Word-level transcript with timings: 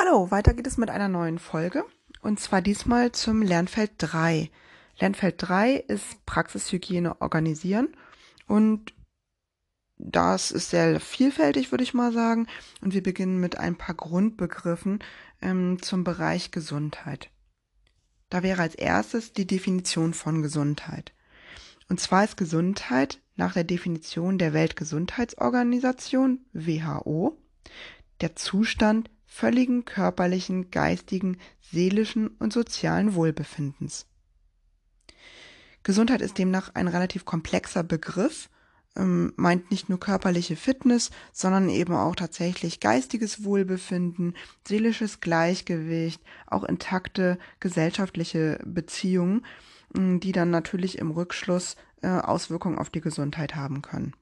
Hallo, 0.00 0.30
weiter 0.30 0.54
geht 0.54 0.68
es 0.68 0.76
mit 0.76 0.90
einer 0.90 1.08
neuen 1.08 1.40
Folge 1.40 1.84
und 2.22 2.38
zwar 2.38 2.62
diesmal 2.62 3.10
zum 3.10 3.42
Lernfeld 3.42 3.90
3. 3.98 4.48
Lernfeld 5.00 5.34
3 5.38 5.74
ist 5.74 6.24
Praxishygiene 6.24 7.20
organisieren 7.20 7.88
und 8.46 8.94
das 9.96 10.52
ist 10.52 10.70
sehr 10.70 11.00
vielfältig, 11.00 11.72
würde 11.72 11.82
ich 11.82 11.94
mal 11.94 12.12
sagen. 12.12 12.46
Und 12.80 12.94
wir 12.94 13.02
beginnen 13.02 13.40
mit 13.40 13.58
ein 13.58 13.74
paar 13.74 13.96
Grundbegriffen 13.96 15.00
ähm, 15.42 15.82
zum 15.82 16.04
Bereich 16.04 16.52
Gesundheit. 16.52 17.30
Da 18.30 18.44
wäre 18.44 18.62
als 18.62 18.76
erstes 18.76 19.32
die 19.32 19.48
Definition 19.48 20.14
von 20.14 20.42
Gesundheit. 20.42 21.12
Und 21.88 21.98
zwar 21.98 22.22
ist 22.22 22.36
Gesundheit 22.36 23.20
nach 23.34 23.54
der 23.54 23.64
Definition 23.64 24.38
der 24.38 24.52
Weltgesundheitsorganisation 24.52 26.46
WHO 26.52 27.36
der 28.20 28.36
Zustand 28.36 29.10
völligen 29.38 29.84
körperlichen, 29.84 30.72
geistigen, 30.72 31.38
seelischen 31.60 32.26
und 32.40 32.52
sozialen 32.52 33.14
Wohlbefindens. 33.14 34.06
Gesundheit 35.84 36.22
ist 36.22 36.38
demnach 36.38 36.74
ein 36.74 36.88
relativ 36.88 37.24
komplexer 37.24 37.84
Begriff, 37.84 38.50
ähm, 38.96 39.32
meint 39.36 39.70
nicht 39.70 39.88
nur 39.88 40.00
körperliche 40.00 40.56
Fitness, 40.56 41.10
sondern 41.32 41.68
eben 41.68 41.94
auch 41.94 42.16
tatsächlich 42.16 42.80
geistiges 42.80 43.44
Wohlbefinden, 43.44 44.34
seelisches 44.66 45.20
Gleichgewicht, 45.20 46.20
auch 46.48 46.64
intakte 46.64 47.38
gesellschaftliche 47.60 48.58
Beziehungen, 48.64 49.46
die 49.94 50.32
dann 50.32 50.50
natürlich 50.50 50.98
im 50.98 51.12
Rückschluss 51.12 51.76
äh, 52.02 52.08
Auswirkungen 52.08 52.78
auf 52.78 52.90
die 52.90 53.00
Gesundheit 53.00 53.54
haben 53.54 53.82
können. 53.82 54.14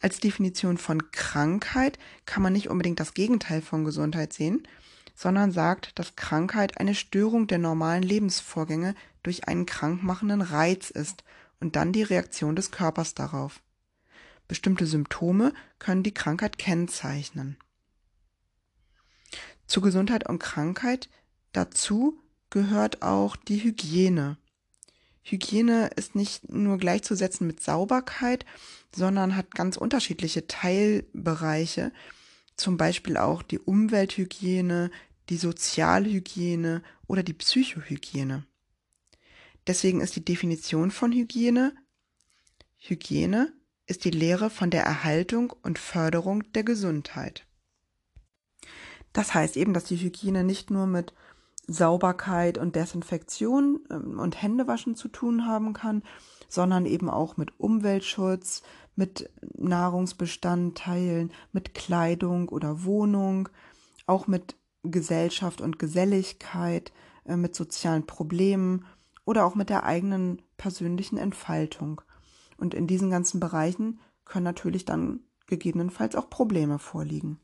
Als 0.00 0.20
Definition 0.20 0.78
von 0.78 1.10
Krankheit 1.10 1.98
kann 2.26 2.42
man 2.42 2.52
nicht 2.52 2.68
unbedingt 2.68 3.00
das 3.00 3.14
Gegenteil 3.14 3.62
von 3.62 3.84
Gesundheit 3.84 4.32
sehen, 4.32 4.66
sondern 5.14 5.50
sagt, 5.50 5.98
dass 5.98 6.16
Krankheit 6.16 6.78
eine 6.78 6.94
Störung 6.94 7.46
der 7.46 7.58
normalen 7.58 8.02
Lebensvorgänge 8.02 8.94
durch 9.22 9.48
einen 9.48 9.64
krankmachenden 9.64 10.42
Reiz 10.42 10.90
ist 10.90 11.24
und 11.58 11.74
dann 11.74 11.92
die 11.92 12.02
Reaktion 12.02 12.54
des 12.54 12.70
Körpers 12.70 13.14
darauf. 13.14 13.62
Bestimmte 14.46 14.86
Symptome 14.86 15.52
können 15.78 16.02
die 16.02 16.14
Krankheit 16.14 16.58
kennzeichnen. 16.58 17.56
Zu 19.66 19.80
Gesundheit 19.80 20.28
und 20.28 20.38
Krankheit 20.38 21.08
dazu 21.52 22.20
gehört 22.50 23.02
auch 23.02 23.34
die 23.34 23.64
Hygiene. 23.64 24.36
Hygiene 25.22 25.90
ist 25.96 26.14
nicht 26.14 26.48
nur 26.48 26.78
gleichzusetzen 26.78 27.48
mit 27.48 27.60
Sauberkeit, 27.60 28.46
sondern 28.96 29.36
hat 29.36 29.54
ganz 29.54 29.76
unterschiedliche 29.76 30.46
Teilbereiche, 30.46 31.92
zum 32.56 32.76
Beispiel 32.76 33.16
auch 33.16 33.42
die 33.42 33.58
Umwelthygiene, 33.58 34.90
die 35.28 35.36
Sozialhygiene 35.36 36.82
oder 37.06 37.22
die 37.22 37.34
Psychohygiene. 37.34 38.44
Deswegen 39.66 40.00
ist 40.00 40.16
die 40.16 40.24
Definition 40.24 40.90
von 40.90 41.12
Hygiene 41.12 41.74
Hygiene 42.78 43.52
ist 43.86 44.04
die 44.04 44.10
Lehre 44.10 44.50
von 44.50 44.70
der 44.70 44.84
Erhaltung 44.84 45.52
und 45.62 45.78
Förderung 45.78 46.52
der 46.52 46.64
Gesundheit. 46.64 47.46
Das 49.12 49.34
heißt 49.34 49.56
eben, 49.56 49.74
dass 49.74 49.84
die 49.84 49.96
Hygiene 49.96 50.44
nicht 50.44 50.70
nur 50.70 50.86
mit 50.86 51.14
Sauberkeit 51.66 52.58
und 52.58 52.76
Desinfektion 52.76 53.80
ähm, 53.90 54.18
und 54.18 54.40
Händewaschen 54.40 54.94
zu 54.94 55.08
tun 55.08 55.46
haben 55.46 55.72
kann, 55.72 56.02
sondern 56.48 56.86
eben 56.86 57.10
auch 57.10 57.36
mit 57.36 57.58
Umweltschutz, 57.58 58.62
mit 58.94 59.30
Nahrungsbestandteilen, 59.56 61.32
mit 61.52 61.74
Kleidung 61.74 62.48
oder 62.48 62.84
Wohnung, 62.84 63.48
auch 64.06 64.26
mit 64.26 64.56
Gesellschaft 64.82 65.60
und 65.60 65.78
Geselligkeit, 65.78 66.92
äh, 67.24 67.36
mit 67.36 67.54
sozialen 67.54 68.06
Problemen 68.06 68.84
oder 69.24 69.44
auch 69.44 69.54
mit 69.54 69.68
der 69.68 69.84
eigenen 69.84 70.40
persönlichen 70.56 71.18
Entfaltung. 71.18 72.00
Und 72.56 72.72
in 72.72 72.86
diesen 72.86 73.10
ganzen 73.10 73.40
Bereichen 73.40 74.00
können 74.24 74.44
natürlich 74.44 74.84
dann 74.84 75.20
gegebenenfalls 75.46 76.16
auch 76.16 76.30
Probleme 76.30 76.78
vorliegen 76.78 77.38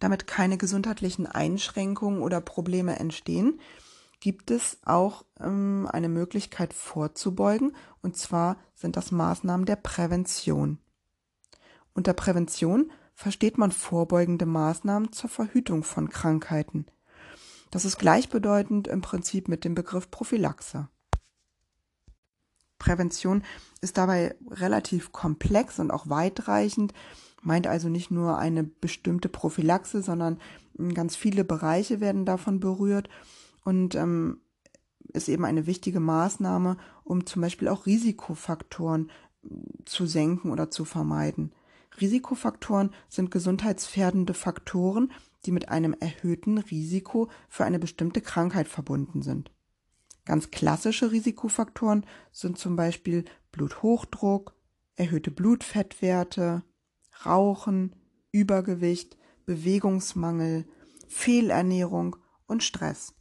damit 0.00 0.26
keine 0.26 0.58
gesundheitlichen 0.58 1.26
Einschränkungen 1.26 2.20
oder 2.20 2.40
Probleme 2.40 2.98
entstehen, 2.98 3.60
gibt 4.26 4.50
es 4.50 4.78
auch 4.84 5.24
ähm, 5.38 5.88
eine 5.92 6.08
Möglichkeit 6.08 6.74
vorzubeugen, 6.74 7.76
und 8.02 8.16
zwar 8.16 8.56
sind 8.74 8.96
das 8.96 9.12
Maßnahmen 9.12 9.66
der 9.66 9.76
Prävention. 9.76 10.78
Unter 11.94 12.12
Prävention 12.12 12.90
versteht 13.14 13.56
man 13.56 13.70
vorbeugende 13.70 14.44
Maßnahmen 14.44 15.12
zur 15.12 15.30
Verhütung 15.30 15.84
von 15.84 16.10
Krankheiten. 16.10 16.86
Das 17.70 17.84
ist 17.84 18.00
gleichbedeutend 18.00 18.88
im 18.88 19.00
Prinzip 19.00 19.46
mit 19.46 19.64
dem 19.64 19.76
Begriff 19.76 20.10
Prophylaxe. 20.10 20.88
Prävention 22.80 23.44
ist 23.80 23.96
dabei 23.96 24.34
relativ 24.50 25.12
komplex 25.12 25.78
und 25.78 25.92
auch 25.92 26.08
weitreichend 26.08 26.92
meint 27.42 27.68
also 27.68 27.88
nicht 27.88 28.10
nur 28.10 28.38
eine 28.38 28.64
bestimmte 28.64 29.28
Prophylaxe, 29.28 30.02
sondern 30.02 30.40
ganz 30.94 31.14
viele 31.14 31.44
Bereiche 31.44 32.00
werden 32.00 32.24
davon 32.24 32.58
berührt 32.58 33.08
und 33.66 33.96
ähm, 33.96 34.40
ist 35.12 35.28
eben 35.28 35.44
eine 35.44 35.66
wichtige 35.66 35.98
Maßnahme, 35.98 36.76
um 37.02 37.26
zum 37.26 37.42
Beispiel 37.42 37.66
auch 37.66 37.86
Risikofaktoren 37.86 39.10
zu 39.84 40.06
senken 40.06 40.50
oder 40.50 40.70
zu 40.70 40.84
vermeiden. 40.84 41.52
Risikofaktoren 42.00 42.90
sind 43.08 43.32
gesundheitsfährdende 43.32 44.34
Faktoren, 44.34 45.10
die 45.44 45.50
mit 45.50 45.68
einem 45.68 45.96
erhöhten 45.98 46.58
Risiko 46.58 47.28
für 47.48 47.64
eine 47.64 47.80
bestimmte 47.80 48.20
Krankheit 48.20 48.68
verbunden 48.68 49.22
sind. 49.22 49.50
Ganz 50.24 50.52
klassische 50.52 51.10
Risikofaktoren 51.10 52.06
sind 52.30 52.58
zum 52.58 52.76
Beispiel 52.76 53.24
Bluthochdruck, 53.50 54.54
erhöhte 54.94 55.32
Blutfettwerte, 55.32 56.62
Rauchen, 57.24 57.96
Übergewicht, 58.30 59.16
Bewegungsmangel, 59.44 60.66
Fehlernährung 61.08 62.16
und 62.46 62.62
Stress. 62.62 63.16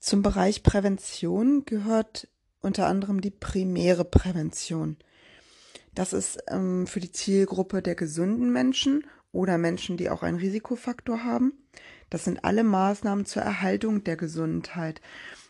Zum 0.00 0.22
Bereich 0.22 0.62
Prävention 0.62 1.66
gehört 1.66 2.26
unter 2.60 2.86
anderem 2.86 3.20
die 3.20 3.30
primäre 3.30 4.06
Prävention. 4.06 4.96
Das 5.94 6.14
ist 6.14 6.42
ähm, 6.48 6.86
für 6.86 7.00
die 7.00 7.12
Zielgruppe 7.12 7.82
der 7.82 7.94
gesunden 7.94 8.50
Menschen 8.50 9.04
oder 9.30 9.58
Menschen, 9.58 9.98
die 9.98 10.08
auch 10.08 10.22
einen 10.22 10.38
Risikofaktor 10.38 11.22
haben. 11.22 11.52
Das 12.08 12.24
sind 12.24 12.44
alle 12.44 12.64
Maßnahmen 12.64 13.26
zur 13.26 13.42
Erhaltung 13.42 14.02
der 14.02 14.16
Gesundheit. 14.16 15.02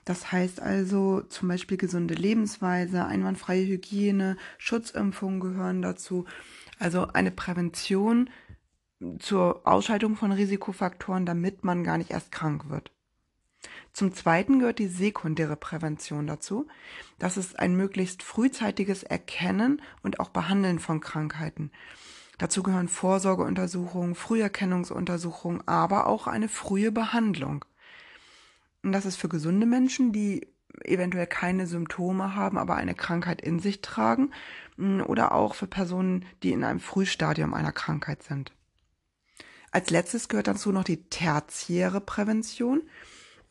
Das 0.05 0.33
heißt 0.33 0.61
also 0.61 1.21
zum 1.23 1.47
Beispiel 1.47 1.77
gesunde 1.77 2.15
Lebensweise, 2.15 3.05
einwandfreie 3.05 3.65
Hygiene, 3.65 4.37
Schutzimpfungen 4.59 5.39
gehören 5.39 5.81
dazu. 5.81 6.25
Also 6.81 7.07
eine 7.07 7.31
Prävention 7.31 8.31
zur 9.21 9.65
Ausschaltung 9.65 10.17
von 10.17 10.33
Risikofaktoren, 10.33 11.25
damit 11.25 11.63
man 11.63 11.85
gar 11.85 11.99
nicht 11.99 12.11
erst 12.11 12.33
krank 12.33 12.69
wird. 12.69 12.91
Zum 13.93 14.15
Zweiten 14.15 14.61
gehört 14.61 14.79
die 14.79 14.87
sekundäre 14.87 15.57
Prävention 15.57 16.27
dazu. 16.27 16.69
Das 17.19 17.37
ist 17.37 17.59
ein 17.59 17.75
möglichst 17.75 18.23
frühzeitiges 18.23 19.03
Erkennen 19.03 19.83
und 20.03 20.21
auch 20.21 20.31
Behandeln 20.31 20.79
von 20.79 21.01
Krankheiten. 21.01 21.71
Dazu 22.39 22.63
gehören 22.63 22.89
Vorsorgeuntersuchungen, 22.89 24.15
Früherkennungsuntersuchungen, 24.15 25.67
aber 25.69 26.07
auch 26.07 26.27
eine 26.27 26.49
frühe 26.49 26.93
Behandlung. 26.93 27.65
Und 28.83 28.93
das 28.93 29.05
ist 29.05 29.17
für 29.17 29.29
gesunde 29.29 29.67
Menschen, 29.67 30.13
die 30.13 30.49
eventuell 30.85 31.27
keine 31.27 31.67
Symptome 31.67 32.35
haben, 32.35 32.57
aber 32.57 32.77
eine 32.77 32.95
Krankheit 32.95 33.43
in 33.43 33.59
sich 33.59 33.83
tragen, 33.83 34.33
mm, 34.77 35.03
oder 35.03 35.33
auch 35.33 35.55
für 35.55 35.67
Personen, 35.67 36.25
die 36.43 36.53
in 36.53 36.65
einem 36.65 36.81
Frühstadium 36.81 37.53
einer 37.53 37.73
Krankheit 37.73 38.23
sind. 38.23 38.53
Als 39.71 39.91
letztes 39.91 40.29
gehört 40.29 40.49
dazu 40.49 40.73
noch 40.73 40.85
die 40.85 41.09
tertiäre 41.09 42.01
Prävention. 42.01 42.83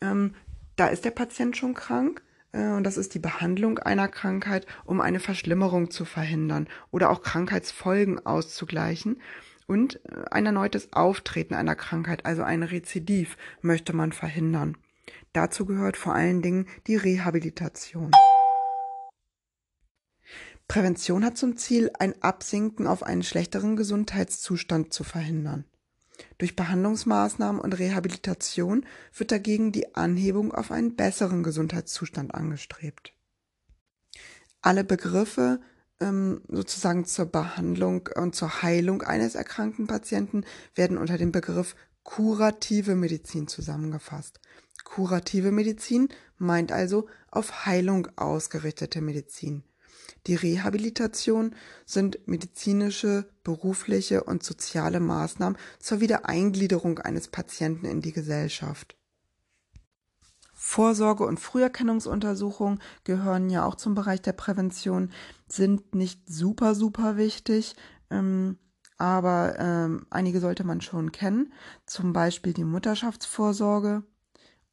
Ähm, 0.00 0.34
da 0.76 0.86
ist 0.86 1.04
der 1.04 1.10
Patient 1.10 1.56
schon 1.56 1.74
krank 1.74 2.22
äh, 2.52 2.68
und 2.68 2.84
das 2.84 2.96
ist 2.96 3.14
die 3.14 3.18
Behandlung 3.18 3.78
einer 3.78 4.08
Krankheit, 4.08 4.66
um 4.84 5.00
eine 5.00 5.20
Verschlimmerung 5.20 5.90
zu 5.90 6.04
verhindern 6.04 6.68
oder 6.90 7.10
auch 7.10 7.22
Krankheitsfolgen 7.22 8.24
auszugleichen. 8.24 9.20
Und 9.66 10.00
äh, 10.06 10.24
ein 10.30 10.46
erneutes 10.46 10.92
Auftreten 10.92 11.54
einer 11.54 11.76
Krankheit, 11.76 12.26
also 12.26 12.42
ein 12.42 12.62
Rezidiv, 12.62 13.36
möchte 13.62 13.94
man 13.94 14.12
verhindern. 14.12 14.76
Dazu 15.32 15.64
gehört 15.64 15.96
vor 15.96 16.14
allen 16.14 16.42
Dingen 16.42 16.66
die 16.86 16.96
Rehabilitation. 16.96 18.10
Prävention 20.66 21.24
hat 21.24 21.36
zum 21.36 21.56
Ziel, 21.56 21.90
ein 21.98 22.20
Absinken 22.22 22.86
auf 22.86 23.02
einen 23.02 23.22
schlechteren 23.22 23.76
Gesundheitszustand 23.76 24.92
zu 24.92 25.02
verhindern. 25.02 25.64
Durch 26.38 26.56
Behandlungsmaßnahmen 26.56 27.60
und 27.60 27.78
Rehabilitation 27.78 28.86
wird 29.14 29.32
dagegen 29.32 29.72
die 29.72 29.94
Anhebung 29.94 30.52
auf 30.52 30.70
einen 30.70 30.96
besseren 30.96 31.42
Gesundheitszustand 31.42 32.34
angestrebt. 32.34 33.14
Alle 34.62 34.84
Begriffe 34.84 35.60
ähm, 36.00 36.42
sozusagen 36.48 37.04
zur 37.04 37.26
Behandlung 37.26 38.08
und 38.14 38.34
zur 38.34 38.62
Heilung 38.62 39.02
eines 39.02 39.34
erkrankten 39.34 39.86
Patienten 39.86 40.44
werden 40.74 40.98
unter 40.98 41.18
dem 41.18 41.32
Begriff 41.32 41.76
kurative 42.02 42.94
Medizin 42.94 43.46
zusammengefasst. 43.46 44.40
Kurative 44.84 45.52
Medizin 45.52 46.08
meint 46.38 46.72
also 46.72 47.06
auf 47.30 47.66
Heilung 47.66 48.08
ausgerichtete 48.16 49.00
Medizin. 49.00 49.62
Die 50.26 50.34
Rehabilitation 50.34 51.54
sind 51.86 52.26
medizinische, 52.28 53.28
berufliche 53.42 54.24
und 54.24 54.42
soziale 54.42 55.00
Maßnahmen 55.00 55.58
zur 55.78 56.00
Wiedereingliederung 56.00 56.98
eines 56.98 57.28
Patienten 57.28 57.86
in 57.86 58.02
die 58.02 58.12
Gesellschaft. 58.12 58.96
Vorsorge- 60.52 61.24
und 61.24 61.40
Früherkennungsuntersuchungen 61.40 62.80
gehören 63.04 63.48
ja 63.48 63.64
auch 63.64 63.76
zum 63.76 63.94
Bereich 63.94 64.20
der 64.20 64.34
Prävention, 64.34 65.10
sind 65.48 65.94
nicht 65.94 66.28
super, 66.28 66.74
super 66.74 67.16
wichtig, 67.16 67.74
ähm, 68.10 68.58
aber 68.98 69.58
ähm, 69.58 70.06
einige 70.10 70.38
sollte 70.38 70.64
man 70.64 70.82
schon 70.82 71.12
kennen. 71.12 71.54
Zum 71.86 72.12
Beispiel 72.12 72.52
die 72.52 72.64
Mutterschaftsvorsorge 72.64 74.02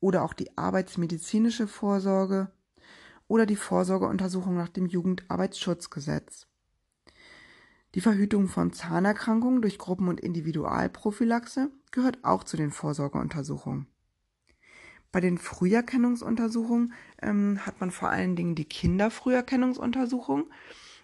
oder 0.02 0.24
auch 0.24 0.34
die 0.34 0.58
arbeitsmedizinische 0.58 1.68
Vorsorge 1.68 2.52
oder 3.28 3.46
die 3.46 3.56
Vorsorgeuntersuchung 3.56 4.56
nach 4.56 4.70
dem 4.70 4.86
Jugendarbeitsschutzgesetz. 4.86 6.48
Die 7.96 8.02
Verhütung 8.02 8.48
von 8.48 8.74
Zahnerkrankungen 8.74 9.62
durch 9.62 9.78
Gruppen- 9.78 10.10
und 10.10 10.20
Individualprophylaxe 10.20 11.72
gehört 11.92 12.24
auch 12.24 12.44
zu 12.44 12.58
den 12.58 12.72
Vorsorgeuntersuchungen. 12.72 13.88
Bei 15.12 15.22
den 15.22 15.38
Früherkennungsuntersuchungen 15.38 16.94
ähm, 17.22 17.66
hat 17.66 17.80
man 17.80 17.92
vor 17.92 18.10
allen 18.10 18.36
Dingen 18.36 18.56
die 18.56 18.66
Kinderfrüherkennungsuntersuchung. 18.66 20.52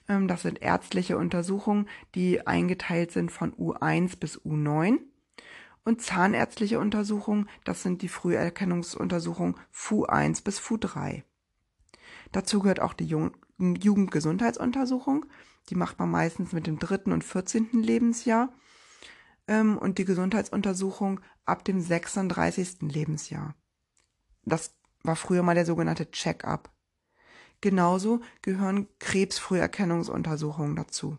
Ähm, 0.09 0.27
das 0.27 0.41
sind 0.41 0.61
ärztliche 0.61 1.17
Untersuchungen, 1.17 1.87
die 2.13 2.45
eingeteilt 2.45 3.11
sind 3.11 3.31
von 3.31 3.53
U1 3.53 4.19
bis 4.19 4.39
U9. 4.41 4.99
Und 5.85 6.01
zahnärztliche 6.01 6.79
Untersuchungen, 6.79 7.49
das 7.63 7.81
sind 7.81 8.01
die 8.01 8.07
Früherkennungsuntersuchungen 8.07 9.55
FU1 9.73 10.43
bis 10.43 10.59
FU3. 10.59 11.23
Dazu 12.33 12.59
gehört 12.59 12.81
auch 12.81 12.93
die 12.93 13.05
Jugendgesundheitsuntersuchung. 13.05 15.25
Die 15.69 15.75
macht 15.75 15.99
man 15.99 16.11
meistens 16.11 16.51
mit 16.51 16.67
dem 16.67 16.79
dritten 16.79 17.13
und 17.13 17.23
vierzehnten 17.23 17.81
Lebensjahr. 17.81 18.51
Ähm, 19.47 19.77
und 19.77 19.99
die 19.99 20.05
Gesundheitsuntersuchung 20.05 21.21
ab 21.45 21.63
dem 21.63 21.79
36. 21.79 22.81
Lebensjahr. 22.81 23.55
Das 24.43 24.75
war 25.03 25.15
früher 25.15 25.43
mal 25.43 25.55
der 25.55 25.65
sogenannte 25.65 26.11
Check-up. 26.11 26.73
Genauso 27.61 28.19
gehören 28.41 28.89
Krebsfrüherkennungsuntersuchungen 28.99 30.75
dazu. 30.75 31.17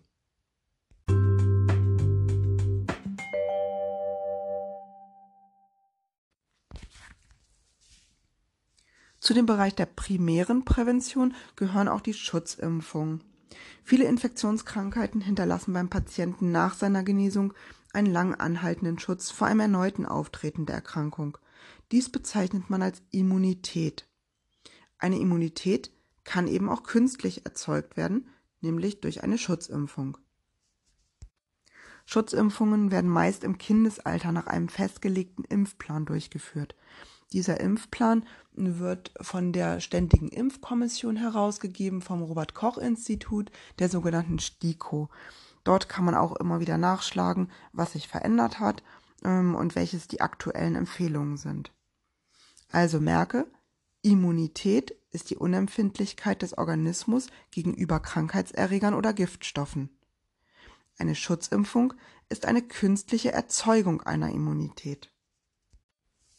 Zu 9.25 9.33
dem 9.33 9.47
Bereich 9.47 9.75
der 9.75 9.87
primären 9.87 10.67
Prävention 10.67 11.35
gehören 11.57 11.89
auch 11.89 12.03
die 12.03 12.13
Schutzimpfungen. 12.13 13.25
Viele 13.83 14.05
Infektionskrankheiten 14.05 15.23
hinterlassen 15.23 15.73
beim 15.73 15.89
Patienten 15.89 16.53
nach 16.53 16.75
seiner 16.75 17.03
Genesung 17.03 17.55
einen 17.95 18.13
lang 18.13 18.35
anhaltenden 18.35 18.99
Schutz 18.99 19.31
vor 19.31 19.47
einem 19.47 19.61
erneuten 19.61 20.05
Auftreten 20.05 20.67
der 20.67 20.75
Erkrankung. 20.75 21.39
Dies 21.91 22.13
bezeichnet 22.13 22.69
man 22.69 22.83
als 22.83 23.01
Immunität. 23.13 24.07
Eine 24.99 25.19
Immunität 25.19 25.91
kann 26.25 26.47
eben 26.47 26.69
auch 26.69 26.83
künstlich 26.83 27.47
erzeugt 27.47 27.97
werden, 27.97 28.29
nämlich 28.61 29.01
durch 29.01 29.23
eine 29.23 29.39
Schutzimpfung. 29.39 30.19
Schutzimpfungen 32.05 32.91
werden 32.91 33.09
meist 33.09 33.43
im 33.43 33.57
Kindesalter 33.57 34.33
nach 34.33 34.49
einem 34.49 34.69
festgelegten 34.69 35.45
Impfplan 35.45 36.05
durchgeführt. 36.05 36.77
Dieser 37.33 37.61
Impfplan 37.61 38.25
wird 38.53 39.13
von 39.21 39.53
der 39.53 39.81
Ständigen 39.81 40.29
Impfkommission 40.29 41.17
herausgegeben 41.17 42.01
vom 42.01 42.23
Robert 42.23 42.55
Koch 42.55 42.79
Institut, 42.79 43.51
der 43.79 43.89
sogenannten 43.89 44.39
STIKO. 44.39 45.09
Dort 45.65 45.89
kann 45.89 46.05
man 46.05 46.15
auch 46.15 46.37
immer 46.37 46.61
wieder 46.61 46.79
nachschlagen, 46.79 47.51
was 47.73 47.93
sich 47.93 48.07
verändert 48.07 48.61
hat 48.61 48.83
ähm, 49.25 49.55
und 49.55 49.75
welches 49.75 50.07
die 50.07 50.21
aktuellen 50.21 50.77
Empfehlungen 50.77 51.37
sind. 51.37 51.73
Also 52.71 53.01
merke, 53.01 53.47
Immunität 54.03 54.95
ist 55.11 55.31
die 55.31 55.37
Unempfindlichkeit 55.37 56.43
des 56.43 56.59
Organismus 56.59 57.29
gegenüber 57.51 58.01
Krankheitserregern 58.01 58.95
oder 58.95 59.15
Giftstoffen. 59.15 59.89
Eine 60.99 61.15
Schutzimpfung 61.15 61.95
ist 62.29 62.47
eine 62.47 62.63
künstliche 62.63 63.33
Erzeugung 63.33 64.03
einer 64.03 64.31
Immunität. 64.31 65.14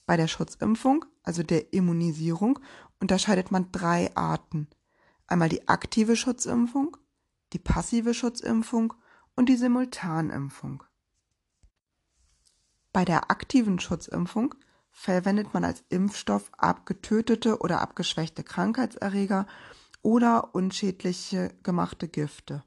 Bei 0.05 0.17
der 0.17 0.27
Schutzimpfung, 0.27 1.05
also 1.23 1.43
der 1.43 1.73
Immunisierung, 1.73 2.59
unterscheidet 2.99 3.51
man 3.51 3.71
drei 3.71 4.15
Arten. 4.15 4.67
Einmal 5.27 5.49
die 5.49 5.67
aktive 5.67 6.15
Schutzimpfung, 6.15 6.97
die 7.53 7.59
passive 7.59 8.13
Schutzimpfung 8.13 8.93
und 9.35 9.49
die 9.49 9.57
Simultanimpfung. 9.57 10.83
Bei 12.93 13.03
der 13.03 13.29
aktiven 13.31 13.79
Schutzimpfung 13.79 14.55
verwendet 14.91 15.53
man 15.53 15.65
als 15.65 15.83
Impfstoff 15.89 16.49
abgetötete 16.57 17.59
oder 17.59 17.81
abgeschwächte 17.81 18.43
Krankheitserreger 18.43 19.47
oder 20.01 20.55
unschädliche 20.55 21.53
gemachte 21.63 22.07
Gifte. 22.07 22.63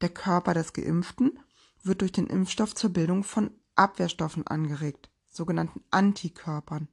Der 0.00 0.08
Körper 0.08 0.54
des 0.54 0.72
Geimpften 0.72 1.38
wird 1.82 2.00
durch 2.00 2.12
den 2.12 2.28
Impfstoff 2.28 2.74
zur 2.74 2.90
Bildung 2.90 3.24
von 3.24 3.50
Abwehrstoffen 3.74 4.46
angeregt, 4.46 5.10
sogenannten 5.36 5.82
Antikörpern. 5.90 6.88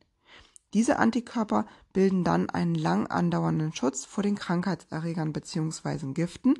Diese 0.73 0.97
Antikörper 0.97 1.65
bilden 1.93 2.23
dann 2.23 2.49
einen 2.49 2.75
lang 2.75 3.07
andauernden 3.07 3.73
Schutz 3.73 4.05
vor 4.05 4.23
den 4.23 4.35
Krankheitserregern 4.35 5.31
bzw. 5.31 6.13
Giften 6.13 6.55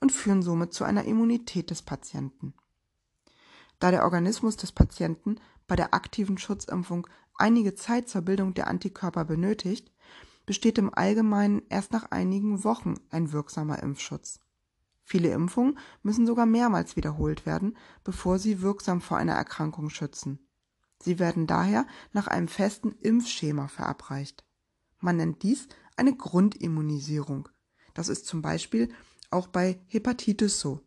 und 0.00 0.12
führen 0.12 0.42
somit 0.42 0.74
zu 0.74 0.84
einer 0.84 1.04
Immunität 1.04 1.70
des 1.70 1.82
Patienten. 1.82 2.54
Da 3.78 3.90
der 3.90 4.04
Organismus 4.04 4.56
des 4.56 4.72
Patienten 4.72 5.36
bei 5.66 5.76
der 5.76 5.94
aktiven 5.94 6.38
Schutzimpfung 6.38 7.06
einige 7.36 7.74
Zeit 7.74 8.08
zur 8.08 8.22
Bildung 8.22 8.54
der 8.54 8.68
Antikörper 8.68 9.24
benötigt, 9.24 9.90
besteht 10.46 10.78
im 10.78 10.92
Allgemeinen 10.92 11.62
erst 11.70 11.92
nach 11.92 12.10
einigen 12.10 12.64
Wochen 12.64 12.94
ein 13.10 13.32
wirksamer 13.32 13.82
Impfschutz. 13.82 14.40
Viele 15.02 15.32
Impfungen 15.32 15.78
müssen 16.02 16.26
sogar 16.26 16.46
mehrmals 16.46 16.96
wiederholt 16.96 17.46
werden, 17.46 17.76
bevor 18.04 18.38
sie 18.38 18.62
wirksam 18.62 19.00
vor 19.00 19.16
einer 19.16 19.34
Erkrankung 19.34 19.90
schützen. 19.90 20.43
Sie 21.04 21.18
werden 21.18 21.46
daher 21.46 21.86
nach 22.14 22.28
einem 22.28 22.48
festen 22.48 22.92
Impfschema 22.92 23.68
verabreicht. 23.68 24.42
Man 25.00 25.18
nennt 25.18 25.42
dies 25.42 25.68
eine 25.96 26.16
Grundimmunisierung. 26.16 27.50
Das 27.92 28.08
ist 28.08 28.24
zum 28.24 28.40
Beispiel 28.40 28.88
auch 29.30 29.46
bei 29.46 29.78
Hepatitis 29.86 30.60
so. 30.60 30.80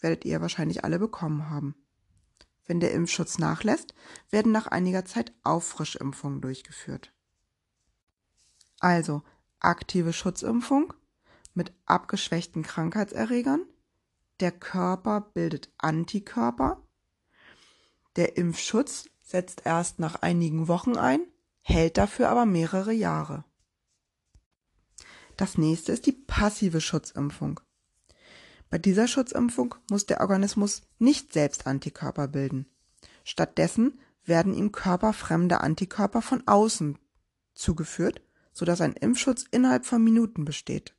Werdet 0.00 0.24
ihr 0.24 0.40
wahrscheinlich 0.40 0.84
alle 0.84 1.00
bekommen 1.00 1.50
haben. 1.50 1.74
Wenn 2.66 2.78
der 2.78 2.92
Impfschutz 2.92 3.38
nachlässt, 3.38 3.96
werden 4.30 4.52
nach 4.52 4.68
einiger 4.68 5.04
Zeit 5.06 5.32
Auffrischimpfungen 5.42 6.40
durchgeführt. 6.40 7.12
Also 8.78 9.24
aktive 9.58 10.12
Schutzimpfung 10.12 10.94
mit 11.52 11.72
abgeschwächten 11.84 12.62
Krankheitserregern. 12.62 13.66
Der 14.38 14.52
Körper 14.52 15.20
bildet 15.20 15.72
Antikörper. 15.78 16.80
Der 18.14 18.36
Impfschutz 18.36 19.08
setzt 19.24 19.62
erst 19.64 19.98
nach 19.98 20.22
einigen 20.22 20.68
Wochen 20.68 20.96
ein, 20.96 21.20
hält 21.62 21.96
dafür 21.96 22.28
aber 22.28 22.46
mehrere 22.46 22.92
Jahre. 22.92 23.44
Das 25.36 25.58
nächste 25.58 25.90
ist 25.90 26.06
die 26.06 26.12
passive 26.12 26.80
Schutzimpfung. 26.80 27.58
Bei 28.70 28.78
dieser 28.78 29.08
Schutzimpfung 29.08 29.74
muss 29.90 30.06
der 30.06 30.20
Organismus 30.20 30.82
nicht 30.98 31.32
selbst 31.32 31.66
Antikörper 31.66 32.28
bilden. 32.28 32.66
Stattdessen 33.24 33.98
werden 34.24 34.54
ihm 34.54 34.72
körperfremde 34.72 35.60
Antikörper 35.60 36.22
von 36.22 36.46
außen 36.46 36.98
zugeführt, 37.54 38.20
sodass 38.52 38.80
ein 38.80 38.92
Impfschutz 38.92 39.44
innerhalb 39.50 39.86
von 39.86 40.02
Minuten 40.02 40.44
besteht. 40.44 40.94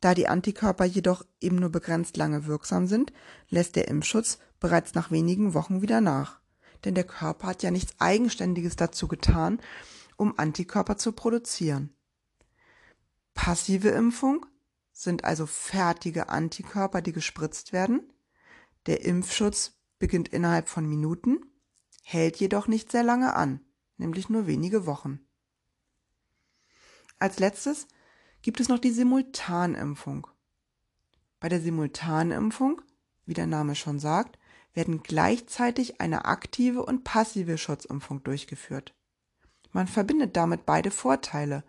Da 0.00 0.14
die 0.14 0.28
Antikörper 0.28 0.84
jedoch 0.84 1.24
eben 1.40 1.56
nur 1.56 1.70
begrenzt 1.70 2.16
lange 2.16 2.46
wirksam 2.46 2.86
sind, 2.86 3.12
lässt 3.48 3.76
der 3.76 3.88
Impfschutz 3.88 4.38
bereits 4.58 4.94
nach 4.94 5.10
wenigen 5.10 5.54
Wochen 5.54 5.82
wieder 5.82 6.00
nach. 6.00 6.39
Denn 6.84 6.94
der 6.94 7.04
Körper 7.04 7.48
hat 7.48 7.62
ja 7.62 7.70
nichts 7.70 7.94
Eigenständiges 7.98 8.76
dazu 8.76 9.08
getan, 9.08 9.60
um 10.16 10.38
Antikörper 10.38 10.96
zu 10.96 11.12
produzieren. 11.12 11.94
Passive 13.34 13.88
Impfung 13.90 14.46
sind 14.92 15.24
also 15.24 15.46
fertige 15.46 16.28
Antikörper, 16.28 17.00
die 17.00 17.12
gespritzt 17.12 17.72
werden. 17.72 18.12
Der 18.86 19.04
Impfschutz 19.04 19.78
beginnt 19.98 20.28
innerhalb 20.28 20.68
von 20.68 20.86
Minuten, 20.86 21.40
hält 22.02 22.36
jedoch 22.36 22.66
nicht 22.66 22.90
sehr 22.90 23.02
lange 23.02 23.34
an, 23.34 23.60
nämlich 23.96 24.28
nur 24.28 24.46
wenige 24.46 24.86
Wochen. 24.86 25.20
Als 27.18 27.38
letztes 27.38 27.86
gibt 28.42 28.60
es 28.60 28.68
noch 28.68 28.78
die 28.78 28.90
Simultanimpfung. 28.90 30.26
Bei 31.38 31.48
der 31.48 31.60
Simultanimpfung, 31.60 32.82
wie 33.26 33.34
der 33.34 33.46
Name 33.46 33.74
schon 33.74 33.98
sagt, 33.98 34.38
werden 34.74 35.02
gleichzeitig 35.02 36.00
eine 36.00 36.24
aktive 36.24 36.84
und 36.84 37.04
passive 37.04 37.58
Schutzimpfung 37.58 38.22
durchgeführt. 38.22 38.94
Man 39.72 39.88
verbindet 39.88 40.36
damit 40.36 40.66
beide 40.66 40.90
Vorteile. 40.90 41.64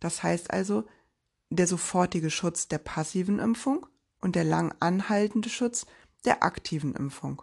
Das 0.00 0.22
heißt 0.22 0.50
also, 0.50 0.84
der 1.50 1.66
sofortige 1.66 2.30
Schutz 2.30 2.68
der 2.68 2.78
passiven 2.78 3.38
Impfung 3.38 3.86
und 4.20 4.36
der 4.36 4.44
lang 4.44 4.74
anhaltende 4.80 5.48
Schutz 5.48 5.86
der 6.24 6.42
aktiven 6.42 6.94
Impfung. 6.94 7.42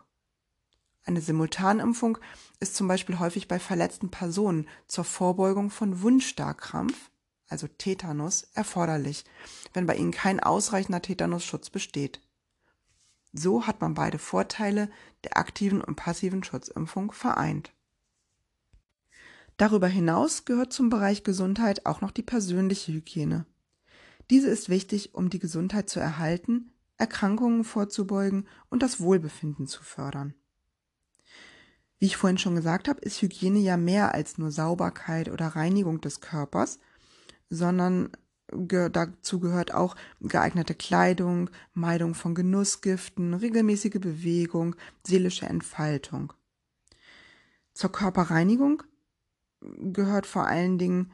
Eine 1.06 1.22
Simultanimpfung 1.22 2.18
ist 2.60 2.76
zum 2.76 2.88
Beispiel 2.88 3.20
häufig 3.20 3.48
bei 3.48 3.60
verletzten 3.60 4.10
Personen 4.10 4.68
zur 4.88 5.04
Vorbeugung 5.04 5.70
von 5.70 6.02
Wundstarkrampf, 6.02 7.12
also 7.50 7.68
Tetanus, 7.68 8.44
erforderlich, 8.54 9.26
wenn 9.74 9.86
bei 9.86 9.96
ihnen 9.96 10.12
kein 10.12 10.40
ausreichender 10.40 11.02
Tetanusschutz 11.02 11.70
besteht. 11.70 12.22
So 13.34 13.66
hat 13.66 13.82
man 13.82 13.96
beide 13.96 14.20
Vorteile 14.20 14.90
der 15.24 15.38
aktiven 15.38 15.82
und 15.82 15.96
passiven 15.96 16.44
Schutzimpfung 16.44 17.12
vereint. 17.12 17.74
Darüber 19.58 19.88
hinaus 19.88 20.46
gehört 20.46 20.72
zum 20.72 20.90
Bereich 20.90 21.24
Gesundheit 21.24 21.86
auch 21.86 22.02
noch 22.02 22.12
die 22.12 22.24
persönliche 22.24 22.94
Hygiene. 22.94 23.46
Diese 24.30 24.50
ist 24.50 24.70
wichtig, 24.70 25.16
um 25.16 25.30
die 25.30 25.40
Gesundheit 25.40 25.90
zu 25.90 26.00
erhalten, 26.00 26.72
Erkrankungen 26.98 27.64
vorzubeugen 27.64 28.48
und 28.70 28.84
das 28.84 29.00
Wohlbefinden 29.00 29.68
zu 29.68 29.84
fördern. 29.84 30.34
Wie 32.00 32.06
ich 32.06 32.18
vorhin 32.18 32.38
schon 32.38 32.56
gesagt 32.56 32.88
habe, 32.88 33.02
ist 33.02 33.22
Hygiene 33.22 33.60
ja 33.60 33.78
mehr 33.78 34.14
als 34.14 34.38
nur 34.38 34.52
Sauberkeit 34.52 35.30
oder 35.30 35.48
Reinigung 35.48 36.02
des 36.02 36.22
Körpers, 36.22 36.80
sondern 37.50 38.10
dazu 38.54 39.40
gehört 39.40 39.74
auch 39.74 39.96
geeignete 40.22 40.76
Kleidung, 40.76 41.50
Meidung 41.74 42.16
von 42.16 42.36
Genussgiften, 42.36 43.34
regelmäßige 43.34 44.00
Bewegung, 44.00 44.76
seelische 45.06 45.46
Entfaltung. 45.46 46.34
Zur 47.74 47.92
Körperreinigung 47.92 48.84
gehört 49.62 50.26
vor 50.26 50.46
allen 50.46 50.78
Dingen 50.78 51.12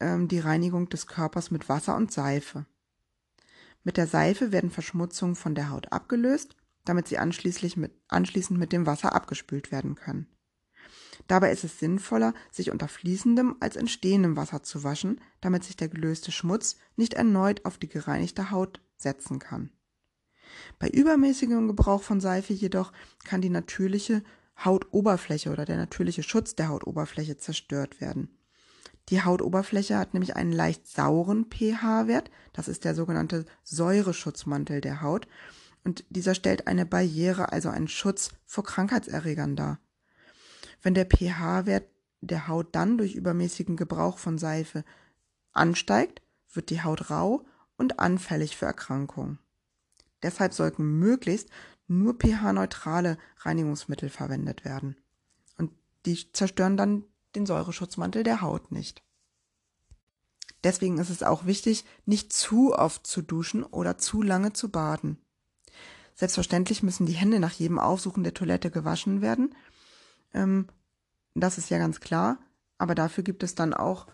ähm, 0.00 0.28
die 0.28 0.40
Reinigung 0.40 0.88
des 0.88 1.06
Körpers 1.06 1.50
mit 1.50 1.68
Wasser 1.68 1.96
und 1.96 2.12
Seife. 2.12 2.66
Mit 3.84 3.96
der 3.96 4.06
Seife 4.06 4.52
werden 4.52 4.70
Verschmutzungen 4.70 5.36
von 5.36 5.54
der 5.54 5.70
Haut 5.70 5.92
abgelöst, 5.92 6.56
damit 6.84 7.08
sie 7.08 7.18
anschließend 7.18 7.76
mit, 7.76 7.92
anschließend 8.08 8.58
mit 8.58 8.72
dem 8.72 8.86
Wasser 8.86 9.14
abgespült 9.14 9.70
werden 9.70 9.94
können. 9.94 10.26
Dabei 11.26 11.52
ist 11.52 11.64
es 11.64 11.78
sinnvoller, 11.78 12.34
sich 12.50 12.70
unter 12.70 12.88
fließendem 12.88 13.56
als 13.60 13.76
in 13.76 13.88
stehendem 13.88 14.36
Wasser 14.36 14.62
zu 14.62 14.82
waschen, 14.84 15.20
damit 15.40 15.64
sich 15.64 15.76
der 15.76 15.88
gelöste 15.88 16.32
Schmutz 16.32 16.76
nicht 16.96 17.14
erneut 17.14 17.64
auf 17.64 17.78
die 17.78 17.88
gereinigte 17.88 18.50
Haut 18.50 18.80
setzen 18.96 19.38
kann. 19.38 19.70
Bei 20.78 20.88
übermäßigem 20.88 21.68
Gebrauch 21.68 22.02
von 22.02 22.20
Seife 22.20 22.52
jedoch 22.52 22.92
kann 23.24 23.40
die 23.40 23.50
natürliche 23.50 24.22
Hautoberfläche 24.64 25.50
oder 25.50 25.64
der 25.64 25.76
natürliche 25.76 26.22
Schutz 26.22 26.54
der 26.54 26.68
Hautoberfläche 26.68 27.36
zerstört 27.36 28.00
werden. 28.00 28.36
Die 29.08 29.22
Hautoberfläche 29.22 29.98
hat 29.98 30.14
nämlich 30.14 30.36
einen 30.36 30.52
leicht 30.52 30.86
sauren 30.86 31.46
pH-Wert, 31.50 32.30
das 32.52 32.68
ist 32.68 32.84
der 32.84 32.94
sogenannte 32.94 33.44
Säureschutzmantel 33.64 34.80
der 34.80 35.02
Haut, 35.02 35.26
und 35.82 36.04
dieser 36.10 36.34
stellt 36.34 36.66
eine 36.66 36.84
Barriere, 36.84 37.52
also 37.52 37.70
einen 37.70 37.88
Schutz 37.88 38.30
vor 38.44 38.64
Krankheitserregern 38.64 39.56
dar. 39.56 39.80
Wenn 40.82 40.94
der 40.94 41.06
pH-Wert 41.06 41.88
der 42.20 42.48
Haut 42.48 42.74
dann 42.74 42.98
durch 42.98 43.14
übermäßigen 43.14 43.76
Gebrauch 43.76 44.18
von 44.18 44.38
Seife 44.38 44.84
ansteigt, 45.52 46.22
wird 46.52 46.70
die 46.70 46.82
Haut 46.82 47.10
rau 47.10 47.46
und 47.76 47.98
anfällig 47.98 48.56
für 48.56 48.66
Erkrankungen. 48.66 49.38
Deshalb 50.22 50.52
sollten 50.52 50.98
möglichst 50.98 51.48
nur 51.86 52.14
pH-neutrale 52.14 53.18
Reinigungsmittel 53.38 54.10
verwendet 54.10 54.64
werden. 54.64 54.96
Und 55.56 55.72
die 56.06 56.30
zerstören 56.32 56.76
dann 56.76 57.04
den 57.34 57.46
Säureschutzmantel 57.46 58.22
der 58.22 58.42
Haut 58.42 58.70
nicht. 58.70 59.02
Deswegen 60.62 60.98
ist 60.98 61.10
es 61.10 61.22
auch 61.22 61.46
wichtig, 61.46 61.84
nicht 62.04 62.32
zu 62.32 62.74
oft 62.74 63.06
zu 63.06 63.22
duschen 63.22 63.64
oder 63.64 63.96
zu 63.98 64.22
lange 64.22 64.52
zu 64.52 64.70
baden. 64.70 65.18
Selbstverständlich 66.14 66.82
müssen 66.82 67.06
die 67.06 67.14
Hände 67.14 67.40
nach 67.40 67.52
jedem 67.52 67.78
Aufsuchen 67.78 68.24
der 68.24 68.34
Toilette 68.34 68.70
gewaschen 68.70 69.22
werden. 69.22 69.54
Ähm, 70.34 70.66
das 71.34 71.58
ist 71.58 71.70
ja 71.70 71.78
ganz 71.78 72.00
klar. 72.00 72.38
Aber 72.78 72.94
dafür 72.94 73.24
gibt 73.24 73.42
es 73.42 73.54
dann 73.54 73.74
auch 73.74 74.06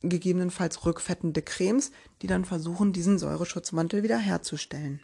gegebenenfalls 0.00 0.84
rückfettende 0.84 1.42
Cremes, 1.42 1.92
die 2.22 2.26
dann 2.26 2.44
versuchen, 2.44 2.92
diesen 2.92 3.18
Säureschutzmantel 3.18 4.02
wiederherzustellen. 4.02 5.00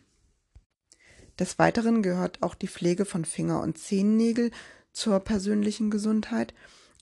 Des 1.39 1.59
Weiteren 1.59 2.03
gehört 2.03 2.43
auch 2.43 2.55
die 2.55 2.69
Pflege 2.69 3.05
von 3.05 3.25
Finger- 3.25 3.61
und 3.61 3.79
Zehennägel 3.79 4.53
zur 4.93 5.19
persönlichen 5.21 5.91
Gesundheit, 5.91 6.55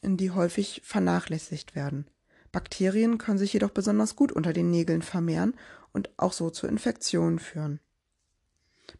die 0.02 0.31
häufig 0.31 0.81
vernachlässigt 0.85 1.75
werden. 1.75 2.07
Bakterien 2.50 3.19
können 3.19 3.38
sich 3.38 3.52
jedoch 3.52 3.71
besonders 3.71 4.16
gut 4.16 4.33
unter 4.33 4.52
den 4.52 4.71
Nägeln 4.71 5.02
vermehren 5.02 5.54
und 5.92 6.11
auch 6.16 6.33
so 6.33 6.50
zu 6.50 6.66
Infektionen 6.66 7.38
führen. 7.38 7.81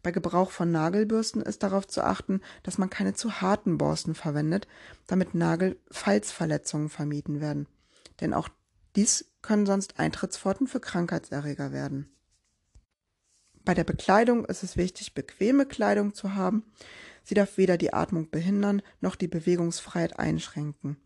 Bei 0.01 0.11
Gebrauch 0.11 0.51
von 0.51 0.71
Nagelbürsten 0.71 1.41
ist 1.41 1.63
darauf 1.63 1.87
zu 1.87 2.03
achten, 2.03 2.41
dass 2.63 2.77
man 2.77 2.89
keine 2.89 3.13
zu 3.13 3.41
harten 3.41 3.77
Borsten 3.77 4.15
verwendet, 4.15 4.67
damit 5.07 5.35
Nagelfalzverletzungen 5.35 6.89
vermieden 6.89 7.39
werden. 7.39 7.67
Denn 8.21 8.33
auch 8.33 8.49
dies 8.95 9.25
können 9.41 9.65
sonst 9.65 9.99
Eintrittspforten 9.99 10.67
für 10.67 10.79
Krankheitserreger 10.79 11.71
werden. 11.71 12.09
Bei 13.65 13.73
der 13.73 13.85
Bekleidung 13.85 14.45
ist 14.45 14.63
es 14.63 14.75
wichtig, 14.75 15.13
bequeme 15.13 15.65
Kleidung 15.65 16.13
zu 16.13 16.35
haben. 16.35 16.65
Sie 17.23 17.33
darf 17.33 17.57
weder 17.57 17.77
die 17.77 17.93
Atmung 17.93 18.29
behindern 18.29 18.81
noch 18.99 19.15
die 19.15 19.29
Bewegungsfreiheit 19.29 20.19
einschränken. 20.19 20.97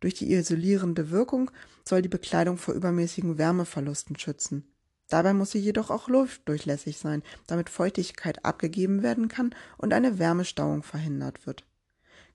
Durch 0.00 0.14
die 0.14 0.32
isolierende 0.32 1.10
Wirkung 1.10 1.52
soll 1.84 2.02
die 2.02 2.08
Bekleidung 2.08 2.58
vor 2.58 2.74
übermäßigen 2.74 3.38
Wärmeverlusten 3.38 4.18
schützen. 4.18 4.71
Dabei 5.12 5.34
muss 5.34 5.50
sie 5.50 5.58
jedoch 5.58 5.90
auch 5.90 6.08
luftdurchlässig 6.08 6.96
sein, 6.96 7.22
damit 7.46 7.68
Feuchtigkeit 7.68 8.46
abgegeben 8.46 9.02
werden 9.02 9.28
kann 9.28 9.54
und 9.76 9.92
eine 9.92 10.18
Wärmestauung 10.18 10.82
verhindert 10.82 11.46
wird. 11.46 11.66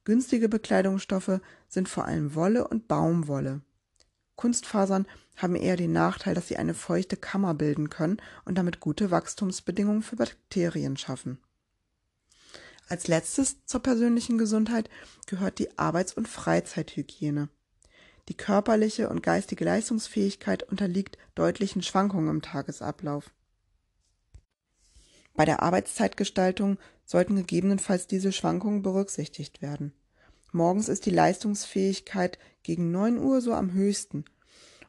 Günstige 0.03 0.47
Bekleidungsstoffe 0.47 1.41
sind 1.67 1.89
vor 1.89 2.05
allem 2.05 2.35
Wolle 2.35 2.67
und 2.67 2.87
Baumwolle. 2.87 3.61
Kunstfasern 4.35 5.07
haben 5.37 5.55
eher 5.55 5.75
den 5.75 5.91
Nachteil, 5.91 6.35
dass 6.35 6.49
sie 6.49 6.57
eine 6.57 6.75
feuchte 6.75 7.17
Kammer 7.17 7.55
bilden 7.55 7.89
können 7.89 8.17
und 8.45 8.59
damit 8.59 8.79
gute 8.79 9.09
Wachstumsbedingungen 9.09 10.03
für 10.03 10.17
Bakterien 10.17 10.97
schaffen. 10.97 11.39
Als 12.87 13.07
letztes 13.07 13.65
zur 13.65 13.81
persönlichen 13.81 14.37
Gesundheit 14.37 14.87
gehört 15.25 15.57
die 15.57 15.79
Arbeits- 15.79 16.13
und 16.13 16.27
Freizeithygiene. 16.27 17.49
Die 18.29 18.35
körperliche 18.35 19.09
und 19.09 19.23
geistige 19.23 19.63
Leistungsfähigkeit 19.63 20.63
unterliegt 20.63 21.17
deutlichen 21.35 21.81
Schwankungen 21.81 22.29
im 22.29 22.41
Tagesablauf. 22.41 23.31
Bei 25.33 25.45
der 25.45 25.61
Arbeitszeitgestaltung 25.61 26.77
sollten 27.05 27.35
gegebenenfalls 27.35 28.07
diese 28.07 28.31
Schwankungen 28.31 28.81
berücksichtigt 28.81 29.61
werden. 29.61 29.93
Morgens 30.51 30.89
ist 30.89 31.05
die 31.05 31.11
Leistungsfähigkeit 31.11 32.39
gegen 32.63 32.91
9 32.91 33.19
Uhr 33.19 33.41
so 33.41 33.53
am 33.53 33.71
höchsten 33.73 34.25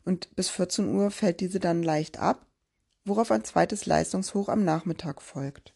und 0.05 0.35
bis 0.35 0.49
14 0.49 0.89
Uhr 0.89 1.11
fällt 1.11 1.41
diese 1.41 1.61
dann 1.61 1.83
leicht 1.83 2.19
ab, 2.19 2.47
worauf 3.05 3.31
ein 3.31 3.45
zweites 3.45 3.87
Leistungshoch 3.87 4.49
am 4.49 4.65
Nachmittag 4.65 5.21
folgt. 5.21 5.75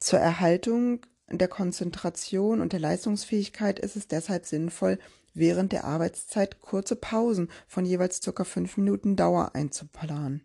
Zur 0.00 0.18
Erhaltung 0.18 1.00
der 1.30 1.48
Konzentration 1.48 2.60
und 2.60 2.72
der 2.72 2.80
Leistungsfähigkeit 2.80 3.78
ist 3.78 3.96
es 3.96 4.08
deshalb 4.08 4.46
sinnvoll, 4.46 4.98
während 5.38 5.72
der 5.72 5.84
Arbeitszeit 5.84 6.60
kurze 6.60 6.96
Pausen 6.96 7.50
von 7.66 7.84
jeweils 7.84 8.22
circa 8.22 8.44
fünf 8.44 8.76
Minuten 8.76 9.16
Dauer 9.16 9.54
einzuplanen. 9.54 10.42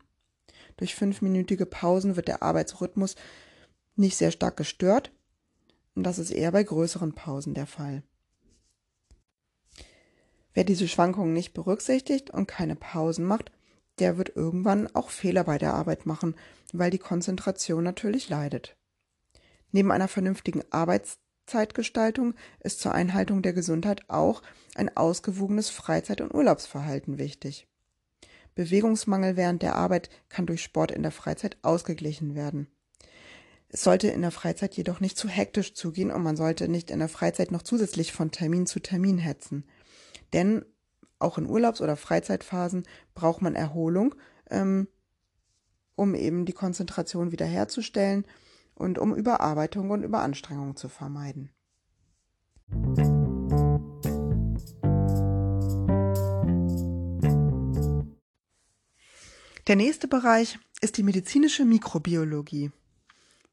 Durch 0.78 0.96
fünfminütige 0.96 1.66
Pausen 1.66 2.16
wird 2.16 2.28
der 2.28 2.42
Arbeitsrhythmus 2.42 3.16
nicht 3.96 4.18
sehr 4.18 4.32
stark 4.32 4.58
gestört, 4.58 5.12
und 5.96 6.04
das 6.04 6.18
ist 6.18 6.32
eher 6.32 6.52
bei 6.52 6.64
größeren 6.64 7.14
Pausen 7.14 7.54
der 7.54 7.68
Fall. 7.68 8.02
Wer 10.54 10.64
diese 10.64 10.88
Schwankungen 10.88 11.34
nicht 11.34 11.54
berücksichtigt 11.54 12.30
und 12.30 12.48
keine 12.48 12.76
Pausen 12.76 13.26
macht, 13.26 13.52
der 14.00 14.18
wird 14.18 14.36
irgendwann 14.36 14.88
auch 14.96 15.10
Fehler 15.10 15.44
bei 15.44 15.58
der 15.58 15.74
Arbeit 15.74 16.06
machen, 16.06 16.36
weil 16.72 16.90
die 16.90 17.00
Konzentration 17.00 17.84
natürlich 17.84 18.30
leidet. 18.30 18.76
Neben 19.72 19.92
einer 19.92 20.08
vernünftigen 20.08 20.64
Arbeits 20.72 21.20
Zeitgestaltung 21.46 22.34
ist 22.60 22.80
zur 22.80 22.94
Einhaltung 22.94 23.42
der 23.42 23.54
Gesundheit 23.54 24.10
auch 24.10 24.42
ein 24.76 24.96
ausgewogenes 24.96 25.70
Freizeit- 25.70 26.22
und 26.22 26.34
Urlaubsverhalten 26.34 27.18
wichtig. 27.18 27.68
Bewegungsmangel 28.56 29.36
während 29.36 29.62
der 29.62 29.76
Arbeit 29.76 30.10
kann 30.30 30.46
durch 30.46 30.64
Sport 30.64 30.92
in 30.92 31.02
der 31.02 31.12
Freizeit 31.12 31.58
ausgeglichen 31.64 32.36
werden. 32.36 32.68
Es 33.70 33.84
sollte 33.84 34.10
in 34.10 34.22
der 34.22 34.32
Freizeit 34.32 34.76
jedoch 34.76 35.00
nicht 35.00 35.18
zu 35.18 35.28
hektisch 35.28 35.74
zugehen 35.74 36.12
und 36.12 36.22
man 36.22 36.36
sollte 36.36 36.68
nicht 36.68 36.92
in 36.92 37.00
der 37.00 37.10
Freizeit 37.10 37.52
noch 37.52 37.64
zusätzlich 37.64 38.12
von 38.12 38.30
Termin 38.30 38.68
zu 38.68 38.80
Termin 38.80 39.18
hetzen. 39.18 39.66
Denn 40.32 40.64
auch 41.18 41.40
in 41.40 41.48
Urlaubs- 41.48 41.82
oder 41.82 41.96
Freizeitphasen 41.96 42.84
braucht 43.16 43.42
man 43.42 43.56
Erholung, 43.56 44.14
ähm, 44.52 44.88
um 45.96 46.14
eben 46.14 46.46
die 46.46 46.54
Konzentration 46.54 47.32
wiederherzustellen 47.32 48.26
und 48.76 48.98
um 48.98 49.16
Überarbeitung 49.16 49.90
und 49.92 50.04
Überanstrengung 50.04 50.76
zu 50.76 50.90
vermeiden. 50.90 51.50
Der 59.68 59.78
nächste 59.78 60.08
Bereich 60.08 60.60
ist 60.82 60.98
die 60.98 61.04
medizinische 61.04 61.64
Mikrobiologie. 61.64 62.72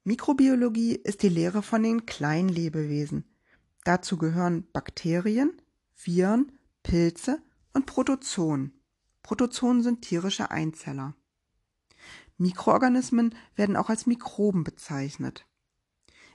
Mikrobiologie 0.03 0.97
ist 0.97 1.23
die 1.23 1.29
Lehre 1.29 1.63
von 1.63 1.83
den 1.83 2.07
Kleinlebewesen. 2.07 3.25
Dazu 3.85 4.19
gehören 4.19 4.67
Bakterien, 4.73 5.53
Viren, 5.95 6.51
Pilze 6.83 7.43
und 7.75 7.87
Protozoen. 7.87 8.73
Protozoen 9.23 9.83
sind 9.83 10.03
tierische 10.03 10.51
Einzeller. 10.51 11.15
Mikroorganismen 12.41 13.35
werden 13.55 13.77
auch 13.77 13.91
als 13.91 14.07
Mikroben 14.07 14.65
bezeichnet. 14.65 15.47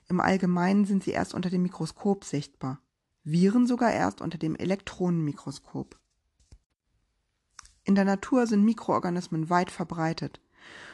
Im 0.07 0.19
Allgemeinen 0.19 0.85
sind 0.85 1.03
sie 1.03 1.09
erst 1.09 1.33
unter 1.33 1.49
dem 1.49 1.63
Mikroskop 1.63 2.23
sichtbar, 2.23 2.79
Viren 3.23 3.65
sogar 3.65 3.91
erst 3.91 4.21
unter 4.21 4.37
dem 4.37 4.55
Elektronenmikroskop. 4.55 5.99
In 7.83 7.95
der 7.95 8.05
Natur 8.05 8.45
sind 8.45 8.63
Mikroorganismen 8.63 9.49
weit 9.49 9.71
verbreitet. 9.71 10.41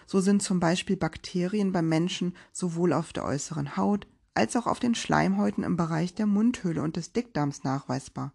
So 0.05 0.21
sind 0.21 0.41
zum 0.41 0.61
Beispiel 0.61 0.95
Bakterien 0.95 1.73
beim 1.73 1.89
Menschen 1.89 2.33
sowohl 2.53 2.93
auf 2.93 3.11
der 3.11 3.25
äußeren 3.25 3.75
Haut 3.75 4.07
als 4.33 4.55
auch 4.55 4.65
auf 4.65 4.79
den 4.79 4.95
Schleimhäuten 4.95 5.65
im 5.65 5.75
Bereich 5.75 6.15
der 6.15 6.25
Mundhöhle 6.25 6.81
und 6.81 6.95
des 6.95 7.11
Dickdarms 7.11 7.65
nachweisbar. 7.65 8.33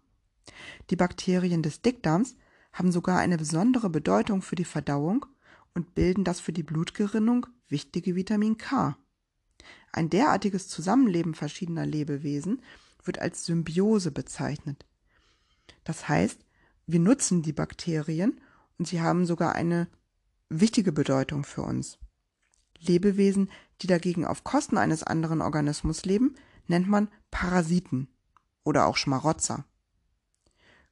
Die 0.91 0.95
Bakterien 0.95 1.63
des 1.63 1.81
Dickdarms 1.81 2.35
haben 2.71 2.91
sogar 2.91 3.17
eine 3.17 3.39
besondere 3.39 3.89
Bedeutung 3.89 4.43
für 4.43 4.55
die 4.55 4.63
Verdauung 4.63 5.25
und 5.77 5.93
bilden 5.93 6.23
das 6.23 6.39
für 6.39 6.53
die 6.53 6.63
Blutgerinnung 6.63 7.45
wichtige 7.69 8.15
Vitamin 8.15 8.57
K. 8.57 8.97
Ein 9.91 10.09
derartiges 10.09 10.67
Zusammenleben 10.67 11.35
verschiedener 11.35 11.85
Lebewesen 11.85 12.63
wird 13.03 13.19
als 13.19 13.45
Symbiose 13.45 14.09
bezeichnet. 14.09 14.87
Das 15.83 16.09
heißt, 16.09 16.39
wir 16.87 16.99
nutzen 16.99 17.43
die 17.43 17.53
Bakterien 17.53 18.41
und 18.79 18.87
sie 18.87 19.01
haben 19.01 19.27
sogar 19.27 19.53
eine 19.53 19.87
wichtige 20.49 20.91
Bedeutung 20.91 21.43
für 21.43 21.61
uns. 21.61 21.99
Lebewesen, 22.79 23.51
die 23.83 23.87
dagegen 23.87 24.25
auf 24.25 24.43
Kosten 24.43 24.79
eines 24.79 25.03
anderen 25.03 25.41
Organismus 25.41 26.05
leben, 26.05 26.33
nennt 26.65 26.87
man 26.87 27.07
Parasiten 27.29 28.07
oder 28.63 28.87
auch 28.87 28.97
Schmarotzer. 28.97 29.63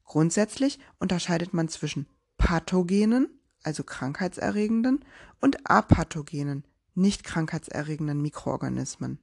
Grundsätzlich 0.04 0.78
unterscheidet 1.00 1.54
man 1.54 1.68
zwischen 1.68 2.06
pathogenen, 2.38 3.35
also 3.66 3.84
krankheitserregenden, 3.84 5.04
und 5.40 5.68
apathogenen, 5.68 6.64
nicht 6.94 7.24
krankheitserregenden 7.24 8.22
Mikroorganismen. 8.22 9.18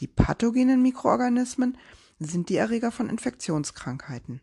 Die 0.00 0.08
pathogenen 0.08 0.82
Mikroorganismen 0.82 1.78
sind 2.18 2.48
die 2.48 2.56
Erreger 2.56 2.90
von 2.90 3.08
Infektionskrankheiten. 3.08 4.40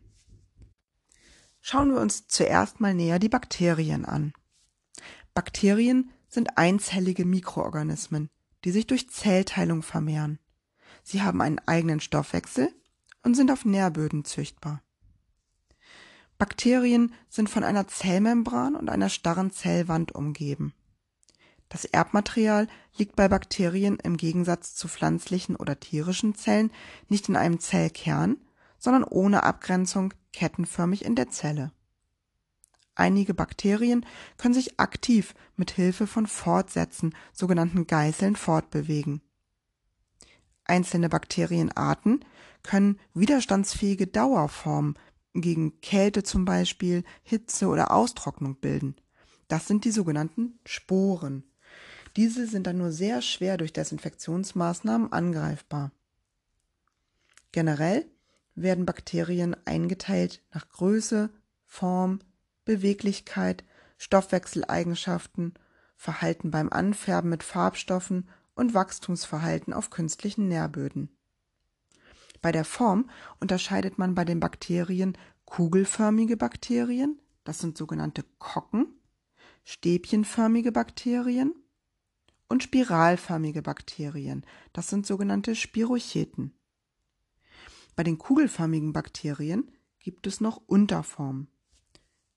Schauen 1.60 1.92
wir 1.92 2.00
uns 2.00 2.26
zuerst 2.26 2.80
mal 2.80 2.94
näher 2.94 3.18
die 3.18 3.28
Bakterien 3.28 4.04
an. 4.04 4.32
Bakterien 5.34 6.10
sind 6.28 6.56
einzellige 6.56 7.24
Mikroorganismen, 7.24 8.30
die 8.64 8.70
sich 8.70 8.86
durch 8.86 9.10
Zellteilung 9.10 9.82
vermehren. 9.82 10.38
Sie 11.02 11.22
haben 11.22 11.40
einen 11.40 11.58
eigenen 11.60 12.00
Stoffwechsel 12.00 12.68
und 13.22 13.34
sind 13.34 13.50
auf 13.50 13.64
Nährböden 13.64 14.24
züchtbar. 14.24 14.82
Bakterien 16.42 17.14
sind 17.28 17.48
von 17.48 17.62
einer 17.62 17.86
Zellmembran 17.86 18.74
und 18.74 18.90
einer 18.90 19.08
starren 19.10 19.52
Zellwand 19.52 20.12
umgeben. 20.12 20.74
Das 21.68 21.84
Erbmaterial 21.84 22.66
liegt 22.96 23.14
bei 23.14 23.28
Bakterien 23.28 24.00
im 24.02 24.16
Gegensatz 24.16 24.74
zu 24.74 24.88
pflanzlichen 24.88 25.54
oder 25.54 25.78
tierischen 25.78 26.34
Zellen 26.34 26.72
nicht 27.08 27.28
in 27.28 27.36
einem 27.36 27.60
Zellkern, 27.60 28.38
sondern 28.76 29.04
ohne 29.04 29.44
Abgrenzung 29.44 30.14
kettenförmig 30.32 31.04
in 31.04 31.14
der 31.14 31.30
Zelle. 31.30 31.70
Einige 32.96 33.34
Bakterien 33.34 34.04
können 34.36 34.54
sich 34.54 34.80
aktiv 34.80 35.36
mit 35.54 35.70
Hilfe 35.70 36.08
von 36.08 36.26
Fortsätzen, 36.26 37.14
sogenannten 37.32 37.86
Geißeln, 37.86 38.34
fortbewegen. 38.34 39.22
Einzelne 40.64 41.08
Bakterienarten 41.08 42.24
können 42.64 42.98
widerstandsfähige 43.14 44.08
Dauerformen 44.08 44.98
gegen 45.34 45.80
Kälte 45.80 46.22
zum 46.22 46.44
Beispiel, 46.44 47.04
Hitze 47.22 47.68
oder 47.68 47.92
Austrocknung 47.92 48.56
bilden. 48.56 48.96
Das 49.48 49.66
sind 49.66 49.84
die 49.84 49.90
sogenannten 49.90 50.58
Sporen. 50.64 51.44
Diese 52.16 52.46
sind 52.46 52.66
dann 52.66 52.78
nur 52.78 52.92
sehr 52.92 53.22
schwer 53.22 53.56
durch 53.56 53.72
Desinfektionsmaßnahmen 53.72 55.12
angreifbar. 55.12 55.92
Generell 57.52 58.06
werden 58.54 58.86
Bakterien 58.86 59.56
eingeteilt 59.64 60.42
nach 60.52 60.68
Größe, 60.68 61.30
Form, 61.66 62.20
Beweglichkeit, 62.64 63.64
Stoffwechseleigenschaften, 63.96 65.54
Verhalten 65.96 66.50
beim 66.50 66.70
Anfärben 66.70 67.30
mit 67.30 67.42
Farbstoffen 67.42 68.28
und 68.54 68.74
Wachstumsverhalten 68.74 69.72
auf 69.72 69.90
künstlichen 69.90 70.48
Nährböden. 70.48 71.08
Bei 72.42 72.50
der 72.52 72.64
Form 72.64 73.08
unterscheidet 73.40 73.98
man 73.98 74.14
bei 74.14 74.24
den 74.24 74.40
Bakterien 74.40 75.16
kugelförmige 75.44 76.36
Bakterien, 76.36 77.20
das 77.44 77.60
sind 77.60 77.78
sogenannte 77.78 78.24
Kocken, 78.38 78.86
stäbchenförmige 79.64 80.72
Bakterien 80.72 81.54
und 82.48 82.64
spiralförmige 82.64 83.62
Bakterien, 83.62 84.44
das 84.72 84.88
sind 84.88 85.06
sogenannte 85.06 85.54
Spirocheten. 85.54 86.52
Bei 87.94 88.02
den 88.02 88.18
kugelförmigen 88.18 88.92
Bakterien 88.92 89.70
gibt 90.00 90.26
es 90.26 90.40
noch 90.40 90.56
Unterformen, 90.66 91.48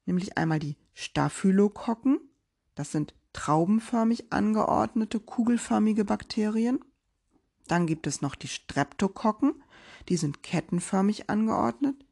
nämlich 0.06 0.38
einmal 0.38 0.60
die 0.60 0.78
Staphylokokken, 0.94 2.20
das 2.76 2.92
sind 2.92 3.16
traubenförmig 3.34 4.32
angeordnete 4.32 5.20
kugelförmige 5.20 6.06
Bakterien. 6.06 6.80
Dann 7.68 7.88
gibt 7.88 8.08
es 8.08 8.22
noch 8.22 8.36
die 8.36 8.48
Streptokokken, 8.48 9.64
die 10.10 10.18
sind 10.18 10.44
kettenförmig 10.44 11.30
angeordnet, 11.30 12.06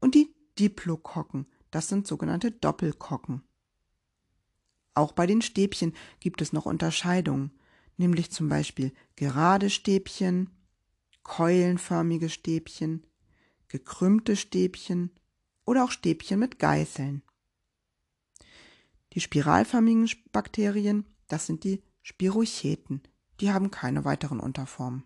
und 0.00 0.14
die 0.14 0.34
Diplokokken, 0.58 1.46
das 1.70 1.88
sind 1.88 2.06
sogenannte 2.06 2.50
Doppelkokken. 2.50 3.42
Auch 4.94 5.12
bei 5.12 5.26
den 5.26 5.42
Stäbchen 5.42 5.94
gibt 6.20 6.40
es 6.40 6.52
noch 6.52 6.66
Unterscheidungen, 6.66 7.50
nämlich 7.96 8.30
zum 8.30 8.48
Beispiel 8.48 8.92
gerade 9.16 9.70
Stäbchen, 9.70 10.50
keulenförmige 11.22 12.28
Stäbchen, 12.28 13.06
gekrümmte 13.68 14.36
Stäbchen 14.36 15.10
oder 15.64 15.84
auch 15.84 15.90
Stäbchen 15.90 16.38
mit 16.38 16.58
Geißeln. 16.58 17.22
Die 19.14 19.20
spiralförmigen 19.20 20.08
Bakterien, 20.32 21.06
das 21.28 21.46
sind 21.46 21.64
die 21.64 21.82
Spirocheten, 22.02 23.02
die 23.40 23.52
haben 23.52 23.70
keine 23.70 24.04
weiteren 24.04 24.40
Unterformen. 24.40 25.04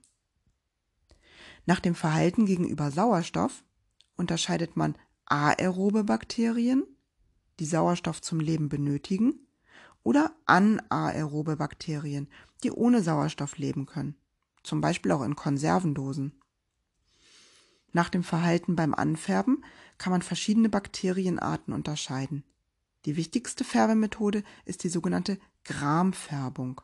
Nach 1.66 1.80
dem 1.80 1.94
Verhalten 1.94 2.46
gegenüber 2.46 2.90
Sauerstoff 2.90 3.62
unterscheidet 4.16 4.76
man 4.76 4.96
aerobe 5.26 6.04
Bakterien, 6.04 6.84
die 7.60 7.66
Sauerstoff 7.66 8.22
zum 8.22 8.40
Leben 8.40 8.68
benötigen, 8.68 9.46
oder 10.02 10.34
anaerobe 10.46 11.56
Bakterien, 11.56 12.28
die 12.62 12.70
ohne 12.70 13.02
Sauerstoff 13.02 13.58
leben 13.58 13.84
können, 13.84 14.16
zum 14.62 14.80
Beispiel 14.80 15.12
auch 15.12 15.22
in 15.22 15.36
Konservendosen. 15.36 16.32
Nach 17.92 18.08
dem 18.08 18.22
Verhalten 18.22 18.76
beim 18.76 18.94
Anfärben 18.94 19.64
kann 19.98 20.12
man 20.12 20.22
verschiedene 20.22 20.68
Bakterienarten 20.68 21.74
unterscheiden. 21.74 22.44
Die 23.04 23.16
wichtigste 23.16 23.64
Färbemethode 23.64 24.44
ist 24.64 24.84
die 24.84 24.88
sogenannte 24.88 25.38
Gramfärbung, 25.64 26.80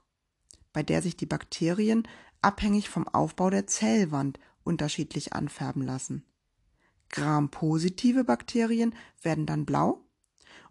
bei 0.74 0.82
der 0.82 1.00
sich 1.00 1.16
die 1.16 1.24
Bakterien 1.24 2.06
abhängig 2.42 2.90
vom 2.90 3.08
Aufbau 3.08 3.48
der 3.48 3.66
Zellwand 3.66 4.38
unterschiedlich 4.64 5.32
anfärben 5.32 5.82
lassen. 5.82 6.26
Gram-positive 7.08 8.24
Bakterien 8.24 8.94
werden 9.22 9.46
dann 9.46 9.64
blau 9.64 10.04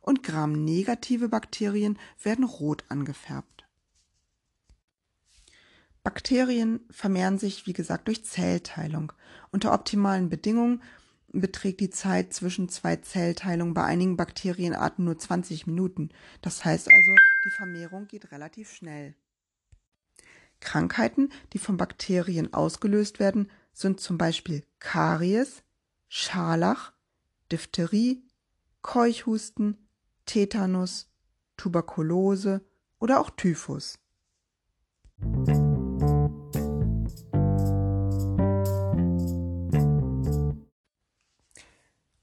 und 0.01 0.21
Gram-negative 0.21 1.29
Bakterien 1.29 1.97
werden 2.21 2.45
rot 2.45 2.83
angefärbt. 2.89 3.65
Bakterien 6.03 6.81
vermehren 6.91 7.39
sich, 7.39 7.65
wie 7.65 7.73
gesagt, 7.73 8.09
durch 8.09 8.25
Zellteilung. 8.25 9.13
Unter 9.51 9.73
optimalen 9.73 10.29
Bedingungen 10.29 10.83
beträgt 11.31 11.79
die 11.79 11.89
Zeit 11.89 12.33
zwischen 12.33 12.67
zwei 12.67 12.97
Zellteilungen 12.97 13.73
bei 13.73 13.85
einigen 13.85 14.17
Bakterienarten 14.17 15.05
nur 15.05 15.17
20 15.17 15.65
Minuten. 15.65 16.09
Das 16.41 16.65
heißt 16.65 16.89
also, 16.93 17.15
die 17.45 17.49
Vermehrung 17.51 18.07
geht 18.07 18.31
relativ 18.31 18.69
schnell. 18.69 19.15
Krankheiten, 20.63 21.29
die 21.53 21.59
von 21.59 21.77
Bakterien 21.77 22.53
ausgelöst 22.53 23.19
werden, 23.19 23.51
sind 23.73 23.99
zum 23.99 24.17
Beispiel 24.17 24.63
Karies, 24.79 25.63
Scharlach, 26.07 26.93
Diphtherie, 27.51 28.23
Keuchhusten, 28.81 29.87
Tetanus, 30.25 31.11
Tuberkulose 31.57 32.61
oder 32.99 33.19
auch 33.19 33.29
Typhus. 33.29 33.99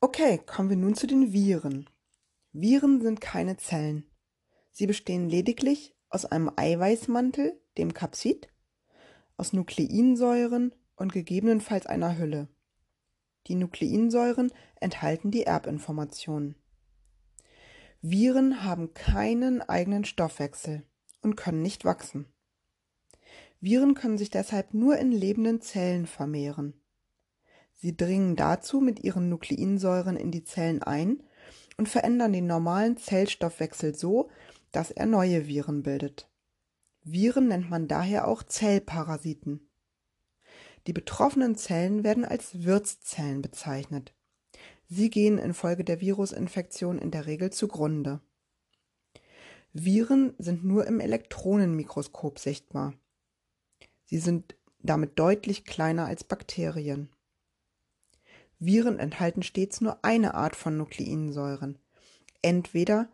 Okay, 0.00 0.38
kommen 0.46 0.70
wir 0.70 0.76
nun 0.76 0.94
zu 0.94 1.06
den 1.06 1.32
Viren. 1.32 1.88
Viren 2.52 3.00
sind 3.00 3.20
keine 3.20 3.56
Zellen. 3.58 4.10
Sie 4.72 4.86
bestehen 4.86 5.28
lediglich 5.28 5.94
aus 6.08 6.24
einem 6.24 6.50
Eiweißmantel, 6.56 7.60
dem 7.78 7.94
Kapsid, 7.94 8.48
aus 9.36 9.52
Nukleinsäuren 9.52 10.74
und 10.96 11.12
gegebenenfalls 11.12 11.86
einer 11.86 12.18
Hülle. 12.18 12.48
Die 13.46 13.54
Nukleinsäuren 13.54 14.52
enthalten 14.80 15.30
die 15.30 15.44
Erbinformationen. 15.44 16.56
Viren 18.02 18.64
haben 18.64 18.94
keinen 18.94 19.62
eigenen 19.62 20.04
Stoffwechsel 20.04 20.84
und 21.20 21.36
können 21.36 21.62
nicht 21.62 21.84
wachsen. 21.84 22.26
Viren 23.60 23.94
können 23.94 24.16
sich 24.16 24.30
deshalb 24.30 24.72
nur 24.72 24.96
in 24.96 25.12
lebenden 25.12 25.60
Zellen 25.60 26.06
vermehren. 26.06 26.74
Sie 27.74 27.96
dringen 27.96 28.36
dazu 28.36 28.80
mit 28.80 29.00
ihren 29.04 29.28
Nukleinsäuren 29.28 30.16
in 30.16 30.30
die 30.30 30.44
Zellen 30.44 30.82
ein 30.82 31.22
und 31.76 31.88
verändern 31.88 32.32
den 32.32 32.46
normalen 32.46 32.96
Zellstoffwechsel 32.96 33.94
so, 33.94 34.30
dass 34.72 34.90
er 34.90 35.06
neue 35.06 35.46
Viren 35.46 35.82
bildet. 35.82 36.29
Viren 37.02 37.48
nennt 37.48 37.70
man 37.70 37.88
daher 37.88 38.28
auch 38.28 38.42
Zellparasiten. 38.42 39.68
Die 40.86 40.92
betroffenen 40.92 41.56
Zellen 41.56 42.04
werden 42.04 42.24
als 42.24 42.64
Wirtszellen 42.64 43.42
bezeichnet. 43.42 44.14
Sie 44.88 45.10
gehen 45.10 45.38
infolge 45.38 45.84
der 45.84 46.00
Virusinfektion 46.00 46.98
in 46.98 47.10
der 47.10 47.26
Regel 47.26 47.50
zugrunde. 47.50 48.20
Viren 49.72 50.34
sind 50.38 50.64
nur 50.64 50.86
im 50.86 51.00
Elektronenmikroskop 51.00 52.38
sichtbar. 52.38 52.94
Sie 54.04 54.18
sind 54.18 54.56
damit 54.82 55.18
deutlich 55.18 55.64
kleiner 55.64 56.06
als 56.06 56.24
Bakterien. 56.24 57.08
Viren 58.58 58.98
enthalten 58.98 59.42
stets 59.42 59.80
nur 59.80 60.04
eine 60.04 60.34
Art 60.34 60.56
von 60.56 60.76
Nukleinsäuren, 60.76 61.78
entweder 62.42 63.08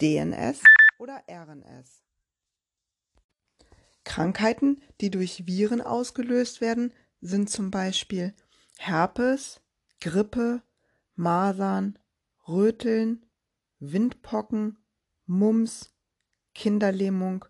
DNS 0.00 0.60
oder 0.98 1.22
RNS. 1.28 2.01
Krankheiten, 4.04 4.82
die 5.00 5.10
durch 5.10 5.46
Viren 5.46 5.80
ausgelöst 5.80 6.60
werden, 6.60 6.92
sind 7.20 7.50
zum 7.50 7.70
Beispiel 7.70 8.34
Herpes, 8.78 9.60
Grippe, 10.00 10.62
Masern, 11.14 11.98
Röteln, 12.48 13.24
Windpocken, 13.78 14.78
Mumps, 15.26 15.92
Kinderlähmung, 16.54 17.44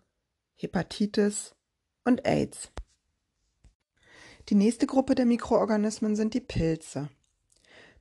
Hepatitis 0.55 1.55
und 2.03 2.25
AIDS. 2.25 2.71
Die 4.49 4.55
nächste 4.55 4.87
Gruppe 4.87 5.15
der 5.15 5.25
Mikroorganismen 5.25 6.15
sind 6.15 6.33
die 6.33 6.41
Pilze. 6.41 7.09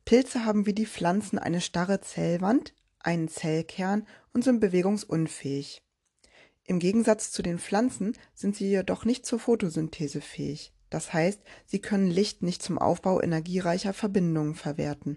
Pilze 0.05 0.45
haben 0.45 0.67
wie 0.67 0.75
die 0.75 0.87
Pflanzen 0.87 1.39
eine 1.39 1.61
starre 1.61 2.01
Zellwand, 2.01 2.75
einen 2.99 3.29
Zellkern 3.29 4.07
und 4.33 4.45
sind 4.45 4.61
bewegungsunfähig. 4.61 5.83
Im 6.65 6.79
Gegensatz 6.79 7.33
zu 7.33 7.43
den 7.43 7.59
Pflanzen 7.59 8.17
sind 8.35 8.57
sie 8.57 8.69
jedoch 8.69 9.05
nicht 9.05 9.27
zur 9.27 9.39
Photosynthese 9.39 10.21
fähig. 10.21 10.73
Das 10.91 11.13
heißt, 11.13 11.41
sie 11.67 11.81
können 11.81 12.11
Licht 12.11 12.43
nicht 12.43 12.63
zum 12.63 12.79
Aufbau 12.79 13.21
energiereicher 13.21 13.93
Verbindungen 13.93 14.55
verwerten. 14.55 15.17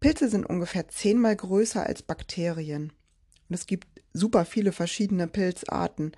Pilze 0.00 0.28
sind 0.28 0.44
ungefähr 0.44 0.88
zehnmal 0.88 1.36
größer 1.36 1.86
als 1.86 2.02
Bakterien. 2.02 2.92
Und 3.48 3.54
es 3.54 3.66
gibt 3.66 3.86
super 4.12 4.44
viele 4.44 4.72
verschiedene 4.72 5.28
Pilzarten, 5.28 6.12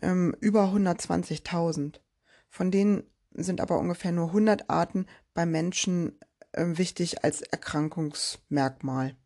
ähm, 0.00 0.34
über 0.40 0.72
120.000. 0.72 2.00
Von 2.48 2.70
denen 2.70 3.02
sind 3.32 3.60
aber 3.60 3.78
ungefähr 3.78 4.12
nur 4.12 4.28
100 4.28 4.70
Arten 4.70 5.06
bei 5.34 5.44
Menschen 5.44 6.18
äh, 6.52 6.64
wichtig 6.66 7.24
als 7.24 7.42
Erkrankungsmerkmal. 7.42 9.16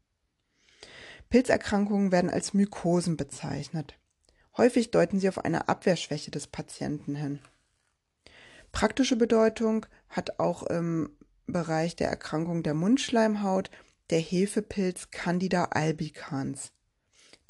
Pilzerkrankungen 1.31 2.13
werden 2.13 2.31
als 2.31 2.55
Mykosen 2.55 3.17
bezeichnet. 3.17 3.99
Häufig 4.57 4.91
deuten 4.91 5.21
sie 5.21 5.29
auf 5.29 5.45
eine 5.45 5.69
Abwehrschwäche 5.69 6.31
des 6.31 6.47
Patienten 6.47 7.15
hin. 7.15 7.41
Praktische 8.73 9.17
Bedeutung 9.17 9.87
hat 10.09 10.41
auch 10.41 10.63
im 10.65 11.11
Bereich 11.47 11.97
der 11.97 12.09
Erkrankung 12.09 12.63
der 12.63 12.75
Mundschleimhaut 12.75 13.71
der 14.11 14.21
Hefepilz 14.21 15.11
Candida 15.11 15.67
albicans. 15.67 16.73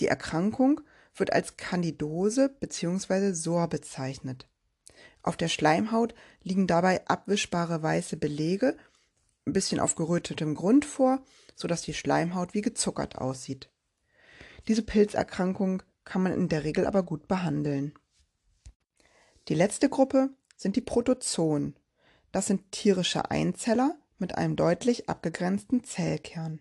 Die 0.01 0.07
Erkrankung 0.07 0.81
wird 1.15 1.33
als 1.33 1.57
Candidose 1.57 2.49
bzw. 2.61 3.33
SOR 3.33 3.69
bezeichnet. 3.69 4.49
Auf 5.23 5.37
der 5.37 5.49
Schleimhaut 5.49 6.15
liegen 6.43 6.67
dabei 6.67 7.07
abwischbare 7.07 7.83
weiße 7.83 8.17
Belege 8.17 8.77
ein 9.47 9.53
bisschen 9.53 9.81
auf 9.81 9.95
gerötetem 9.95 10.55
Grund 10.55 10.85
vor, 10.85 11.23
sodass 11.59 11.83
die 11.83 11.93
Schleimhaut 11.93 12.55
wie 12.55 12.63
gezuckert 12.63 13.19
aussieht. 13.19 13.69
Diese 14.69 14.83
Pilzerkrankung 14.83 15.83
kann 16.05 16.23
man 16.23 16.33
in 16.33 16.49
der 16.49 16.63
Regel 16.63 16.87
aber 16.87 17.03
gut 17.03 17.27
behandeln. 17.27 17.95
Die 19.49 19.55
letzte 19.55 19.89
Gruppe 19.89 20.31
sind 20.57 20.77
die 20.77 20.81
Protozoen. 20.81 21.75
Das 22.31 22.47
sind 22.47 22.71
tierische 22.71 23.31
Einzeller 23.31 23.97
mit 24.19 24.37
einem 24.37 24.55
deutlich 24.55 25.09
abgegrenzten 25.09 25.83
Zellkern. 25.83 26.61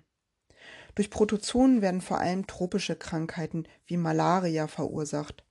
Durch 0.95 1.11
Protozoen 1.11 1.83
werden 1.83 2.01
vor 2.01 2.19
allem 2.19 2.47
tropische 2.47 2.95
Krankheiten 2.95 3.67
wie 3.85 3.97
Malaria 3.97 4.67
verursacht. 4.67 5.45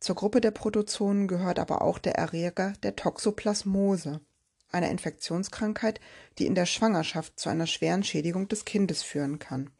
Zur 0.00 0.16
Gruppe 0.16 0.42
der 0.42 0.50
Protozoen 0.50 1.28
gehört 1.28 1.58
aber 1.58 1.80
auch 1.80 1.98
der 1.98 2.16
Erreger 2.16 2.74
der 2.82 2.94
Toxoplasmose 2.94 4.20
einer 4.70 4.90
Infektionskrankheit, 4.90 6.00
die 6.38 6.46
in 6.46 6.54
der 6.54 6.66
Schwangerschaft 6.66 7.38
zu 7.38 7.48
einer 7.48 7.66
schweren 7.66 8.04
Schädigung 8.04 8.48
des 8.48 8.64
Kindes 8.64 9.02
führen 9.02 9.38
kann. 9.38 9.70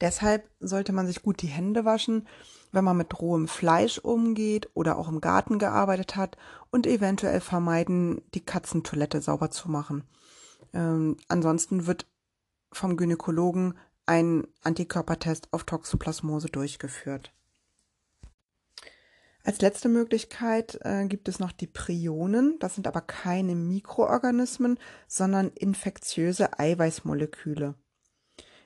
Deshalb 0.00 0.50
sollte 0.58 0.92
man 0.92 1.06
sich 1.06 1.22
gut 1.22 1.42
die 1.42 1.46
Hände 1.46 1.84
waschen, 1.84 2.26
wenn 2.72 2.84
man 2.84 2.96
mit 2.96 3.20
rohem 3.20 3.46
Fleisch 3.46 3.98
umgeht 3.98 4.68
oder 4.74 4.98
auch 4.98 5.08
im 5.08 5.20
Garten 5.20 5.60
gearbeitet 5.60 6.16
hat 6.16 6.36
und 6.70 6.88
eventuell 6.88 7.40
vermeiden, 7.40 8.20
die 8.34 8.44
Katzentoilette 8.44 9.20
sauber 9.20 9.52
zu 9.52 9.70
machen. 9.70 10.02
Ähm, 10.72 11.18
ansonsten 11.28 11.86
wird 11.86 12.06
vom 12.72 12.96
Gynäkologen 12.96 13.78
ein 14.06 14.46
Antikörpertest 14.64 15.52
auf 15.52 15.64
Toxoplasmose 15.64 16.48
durchgeführt. 16.48 17.32
Als 19.44 19.60
letzte 19.60 19.88
Möglichkeit 19.88 20.78
äh, 20.82 21.06
gibt 21.06 21.28
es 21.28 21.40
noch 21.40 21.50
die 21.50 21.66
Prionen. 21.66 22.58
Das 22.60 22.76
sind 22.76 22.86
aber 22.86 23.00
keine 23.00 23.56
Mikroorganismen, 23.56 24.78
sondern 25.08 25.48
infektiöse 25.48 26.58
Eiweißmoleküle. 26.58 27.74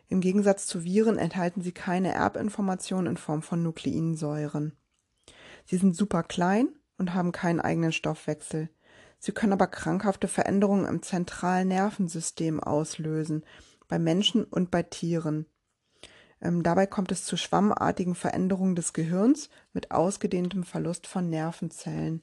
Im 0.09 0.21
Gegensatz 0.21 0.67
zu 0.67 0.85
Viren 0.85 1.19
enthalten 1.19 1.63
sie 1.63 1.73
keine 1.73 2.13
Erbinformation 2.13 3.07
in 3.07 3.17
Form 3.17 3.43
von 3.43 3.63
Nukleinsäuren. 3.63 4.77
Sie 5.65 5.79
sind 5.79 5.97
super 5.97 6.23
klein 6.23 6.69
und 6.99 7.15
haben 7.15 7.33
keinen 7.33 7.61
eigenen 7.61 7.93
Stoffwechsel. 7.93 8.69
Sie 9.19 9.33
können 9.33 9.55
aber 9.55 9.67
krankhafte 9.67 10.29
Veränderungen 10.29 10.85
im 10.85 11.03
zentralen 11.03 11.69
Nervensystem 11.69 12.61
auslösen, 12.61 13.45
bei 13.89 13.99
Menschen 13.99 14.45
und 14.45 14.71
bei 14.71 14.83
Tieren. 14.83 15.47
Ähm, 16.41 16.63
dabei 16.63 16.87
kommt 16.87 17.13
es 17.13 17.25
zu 17.25 17.37
schwammartigen 17.37 18.15
Veränderungen 18.15 18.77
des 18.77 18.93
Gehirns 18.93 19.49
mit 19.73 19.91
ausgedehntem 19.91 20.65
Verlust 20.65 21.07
von 21.07 21.31
Nervenzellen. 21.31 22.23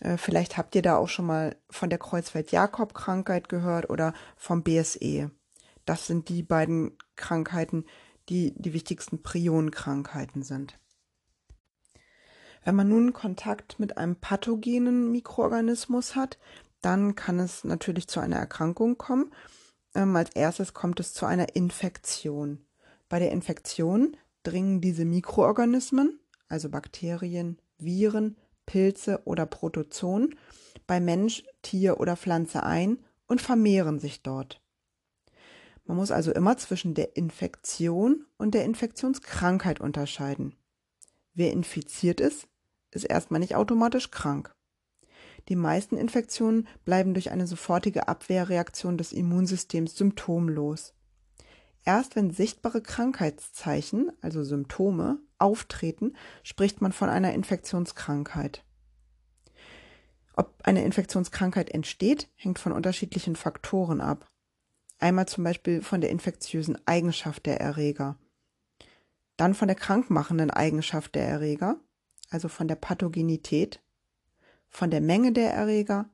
Äh, 0.00 0.16
vielleicht 0.16 0.56
habt 0.56 0.74
ihr 0.74 0.82
da 0.82 0.96
auch 0.96 1.08
schon 1.08 1.26
mal 1.26 1.56
von 1.70 1.90
der 1.90 1.98
Kreuzfeld-Jakob-Krankheit 1.98 3.48
gehört 3.48 3.90
oder 3.90 4.12
vom 4.36 4.62
BSE. 4.62 5.30
Das 5.84 6.06
sind 6.06 6.28
die 6.28 6.42
beiden 6.42 6.96
Krankheiten, 7.14 7.84
die 8.28 8.54
die 8.56 8.72
wichtigsten 8.72 9.22
Prionkrankheiten 9.22 10.42
sind. 10.42 10.78
Wenn 12.64 12.74
man 12.74 12.88
nun 12.88 13.12
Kontakt 13.12 13.78
mit 13.78 13.96
einem 13.96 14.16
pathogenen 14.16 15.12
Mikroorganismus 15.12 16.16
hat, 16.16 16.38
dann 16.82 17.14
kann 17.14 17.38
es 17.38 17.62
natürlich 17.62 18.08
zu 18.08 18.18
einer 18.18 18.36
Erkrankung 18.36 18.98
kommen. 18.98 19.32
Ähm, 19.94 20.14
als 20.16 20.30
erstes 20.34 20.74
kommt 20.74 20.98
es 20.98 21.14
zu 21.14 21.26
einer 21.26 21.54
Infektion. 21.54 22.65
Bei 23.08 23.18
der 23.18 23.32
Infektion 23.32 24.16
dringen 24.42 24.80
diese 24.80 25.04
Mikroorganismen, 25.04 26.18
also 26.48 26.68
Bakterien, 26.68 27.58
Viren, 27.78 28.36
Pilze 28.66 29.22
oder 29.24 29.46
Protozoen, 29.46 30.34
bei 30.86 31.00
Mensch, 31.00 31.44
Tier 31.62 32.00
oder 32.00 32.16
Pflanze 32.16 32.62
ein 32.62 32.98
und 33.26 33.40
vermehren 33.40 33.98
sich 33.98 34.22
dort. 34.22 34.60
Man 35.84 35.96
muss 35.96 36.10
also 36.10 36.32
immer 36.32 36.56
zwischen 36.56 36.94
der 36.94 37.16
Infektion 37.16 38.26
und 38.38 38.54
der 38.54 38.64
Infektionskrankheit 38.64 39.80
unterscheiden. 39.80 40.56
Wer 41.34 41.52
infiziert 41.52 42.20
ist, 42.20 42.48
ist 42.90 43.04
erstmal 43.04 43.40
nicht 43.40 43.54
automatisch 43.54 44.10
krank. 44.10 44.52
Die 45.48 45.56
meisten 45.56 45.96
Infektionen 45.96 46.66
bleiben 46.84 47.14
durch 47.14 47.30
eine 47.30 47.46
sofortige 47.46 48.08
Abwehrreaktion 48.08 48.98
des 48.98 49.12
Immunsystems 49.12 49.96
symptomlos. 49.96 50.92
Erst 51.86 52.16
wenn 52.16 52.32
sichtbare 52.32 52.82
Krankheitszeichen, 52.82 54.10
also 54.20 54.42
Symptome, 54.42 55.20
auftreten, 55.38 56.16
spricht 56.42 56.82
man 56.82 56.90
von 56.90 57.08
einer 57.08 57.32
Infektionskrankheit. 57.32 58.64
Ob 60.34 60.60
eine 60.64 60.84
Infektionskrankheit 60.84 61.70
entsteht, 61.70 62.28
hängt 62.34 62.58
von 62.58 62.72
unterschiedlichen 62.72 63.36
Faktoren 63.36 64.00
ab. 64.00 64.28
Einmal 64.98 65.28
zum 65.28 65.44
Beispiel 65.44 65.80
von 65.80 66.00
der 66.00 66.10
infektiösen 66.10 66.76
Eigenschaft 66.86 67.46
der 67.46 67.60
Erreger, 67.60 68.18
dann 69.36 69.54
von 69.54 69.68
der 69.68 69.76
krankmachenden 69.76 70.50
Eigenschaft 70.50 71.14
der 71.14 71.28
Erreger, 71.28 71.78
also 72.30 72.48
von 72.48 72.66
der 72.66 72.74
Pathogenität, 72.74 73.80
von 74.68 74.90
der 74.90 75.00
Menge 75.00 75.32
der 75.32 75.52
Erreger, 75.52 76.10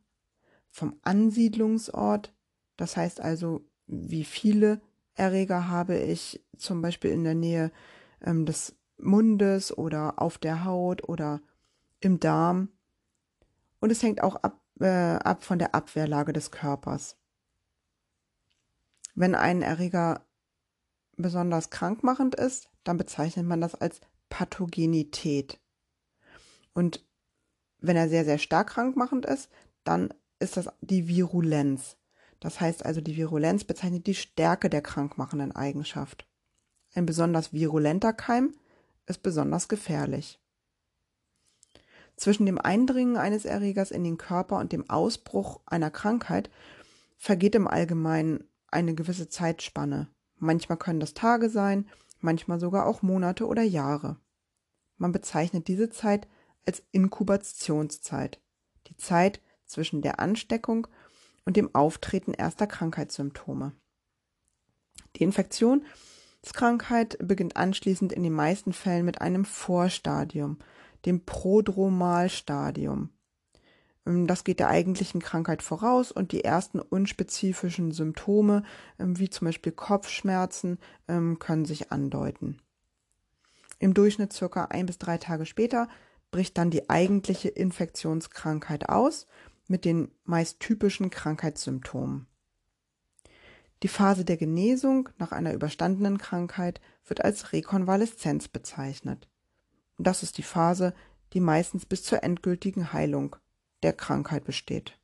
vom 0.71 0.99
Ansiedlungsort, 1.01 2.35
das 2.77 2.99
heißt 2.99 3.23
also, 3.23 3.65
wie 3.87 4.25
viele 4.25 4.83
Erreger 5.15 5.69
habe 5.69 5.97
ich 5.97 6.43
zum 6.57 6.83
Beispiel 6.83 7.11
in 7.11 7.25
der 7.25 7.35
Nähe 7.35 7.71
ähm, 8.21 8.47
des 8.47 8.75
Mundes 8.99 9.77
oder 9.77 10.21
auf 10.21 10.39
der 10.39 10.65
Haut 10.65 11.09
oder 11.09 11.41
im 12.01 12.21
Darm. 12.21 12.69
Und 13.81 13.91
es 13.91 14.03
hängt 14.03 14.23
auch 14.23 14.37
ab, 14.37 14.61
äh, 14.81 14.87
ab 14.87 15.45
von 15.45 15.59
der 15.59 15.75
Abwehrlage 15.75 16.33
des 16.33 16.51
Körpers. 16.51 17.17
Wenn 19.15 19.35
ein 19.35 19.63
Erreger 19.63 20.27
besonders 21.17 21.71
krankmachend 21.71 22.35
ist, 22.35 22.71
dann 22.85 22.97
bezeichnet 22.97 23.47
man 23.47 23.61
das 23.61 23.75
als 23.75 24.01
Pathogenität. 24.29 25.61
Und 26.73 27.05
wenn 27.79 27.97
er 27.97 28.09
sehr, 28.09 28.25
sehr 28.25 28.39
stark 28.39 28.69
krankmachend 28.69 29.27
ist, 29.27 29.51
dann 29.85 30.15
ist 30.39 30.57
das 30.57 30.69
die 30.81 31.09
Virulenz. 31.09 31.97
Das 32.43 32.61
heißt 32.61 32.85
also, 32.85 33.01
die 33.01 33.17
Virulenz 33.17 33.63
bezeichnet 33.63 34.09
die 34.09 34.17
Stärke 34.17 34.69
der 34.69 34.83
krankmachenden 34.83 35.55
Eigenschaft. 35.55 36.27
Ein 36.93 37.07
besonders 37.07 37.53
virulenter 37.53 38.13
Keim 38.13 38.53
ist 39.07 39.23
besonders 39.23 39.69
gefährlich. 39.69 40.41
Zwischen 42.17 42.45
dem 42.45 42.59
Eindringen 42.59 43.17
eines 43.17 43.45
Erregers 43.45 43.93
in 43.93 44.03
den 44.03 44.19
Körper 44.19 44.59
und 44.59 44.73
dem 44.73 44.91
Ausbruch 44.91 45.61
einer 45.67 45.93
Krankheit 45.93 46.51
vergeht 47.17 47.55
im 47.55 47.69
Allgemeinen 47.69 48.43
eine 48.67 48.97
gewisse 48.97 49.29
Zeitspanne. 49.29 50.09
Manchmal 50.37 50.79
können 50.79 50.99
das 50.99 51.15
Tage 51.15 51.49
sein, 51.49 51.89
manchmal 52.19 52.59
sogar 52.59 52.87
auch 52.87 53.03
Monate 53.03 53.47
oder 53.47 53.63
Jahre. 53.63 54.17
Man 54.97 55.13
bezeichnet 55.13 55.69
diese 55.69 55.91
Zeit 55.91 56.27
als 56.67 56.83
Inkubationszeit, 56.91 58.41
die 58.89 58.97
Zeit 58.97 59.41
zwischen 59.65 60.03
der 60.03 60.19
Ansteckung 60.19 60.89
und 61.45 61.57
dem 61.57 61.75
Auftreten 61.75 62.35
erster 62.35 62.67
Krankheitssymptome. 62.67 63.73
Die 65.17 65.25
Infektionskrankheit 65.25 67.19
beginnt 67.21 67.57
anschließend 67.57 68.13
in 68.13 68.23
den 68.23 68.33
meisten 68.33 68.73
Fällen 68.73 69.05
mit 69.05 69.21
einem 69.21 69.45
Vorstadium, 69.45 70.59
dem 71.05 71.25
Prodromalstadium. 71.25 73.11
Ähm, 74.07 74.27
das 74.27 74.45
geht 74.45 74.61
der 74.61 74.69
eigentlichen 74.69 75.21
Krankheit 75.21 75.63
voraus 75.63 76.13
und 76.13 76.33
die 76.33 76.45
ersten 76.45 76.81
unspezifischen 76.81 77.93
Symptome, 77.93 78.65
ähm, 78.99 79.19
wie 79.19 79.31
zum 79.31 79.47
Beispiel 79.47 79.73
Kopfschmerzen, 79.73 80.79
ähm, 81.09 81.39
können 81.39 81.65
sich 81.65 81.93
andeuten. 81.93 82.61
Im 83.79 83.95
Durchschnitt 83.95 84.33
circa 84.33 84.67
ein 84.67 84.87
bis 84.87 84.99
drei 84.99 85.19
Tage 85.19 85.45
später 85.45 85.89
bricht 86.31 86.57
dann 86.57 86.71
die 86.71 86.89
eigentliche 86.89 87.49
Infektionskrankheit 87.49 88.89
aus 88.89 89.27
mit 89.69 89.85
den 89.85 90.11
meist 90.25 90.61
typischen 90.61 91.11
Krankheitssymptomen. 91.11 92.27
Die 93.83 93.89
Phase 93.89 94.25
der 94.25 94.37
Genesung 94.37 95.09
nach 95.19 95.33
einer 95.33 95.53
überstandenen 95.53 96.19
Krankheit 96.19 96.81
wird 97.07 97.25
als 97.25 97.53
Rekonvaleszenz 97.53 98.49
bezeichnet. 98.49 99.29
Das 99.99 100.23
ist 100.23 100.39
die 100.39 100.43
Phase, 100.43 100.95
die 101.33 101.41
meistens 101.41 101.87
bis 101.87 102.05
zur 102.05 102.23
endgültigen 102.23 102.93
Heilung 102.93 103.37
der 103.83 103.93
Krankheit 103.93 104.45
besteht. 104.45 104.99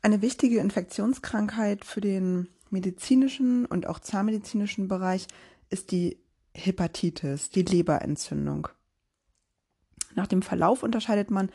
Eine 0.00 0.20
wichtige 0.20 0.58
Infektionskrankheit 0.58 1.84
für 1.84 2.00
den 2.00 2.48
medizinischen 2.70 3.66
und 3.66 3.86
auch 3.86 3.98
zahnmedizinischen 3.98 4.88
Bereich 4.88 5.26
ist 5.70 5.92
die 5.92 6.18
Hepatitis, 6.54 7.50
die 7.50 7.62
Leberentzündung. 7.62 8.68
Nach 10.14 10.26
dem 10.26 10.42
Verlauf 10.42 10.82
unterscheidet 10.82 11.30
man 11.30 11.50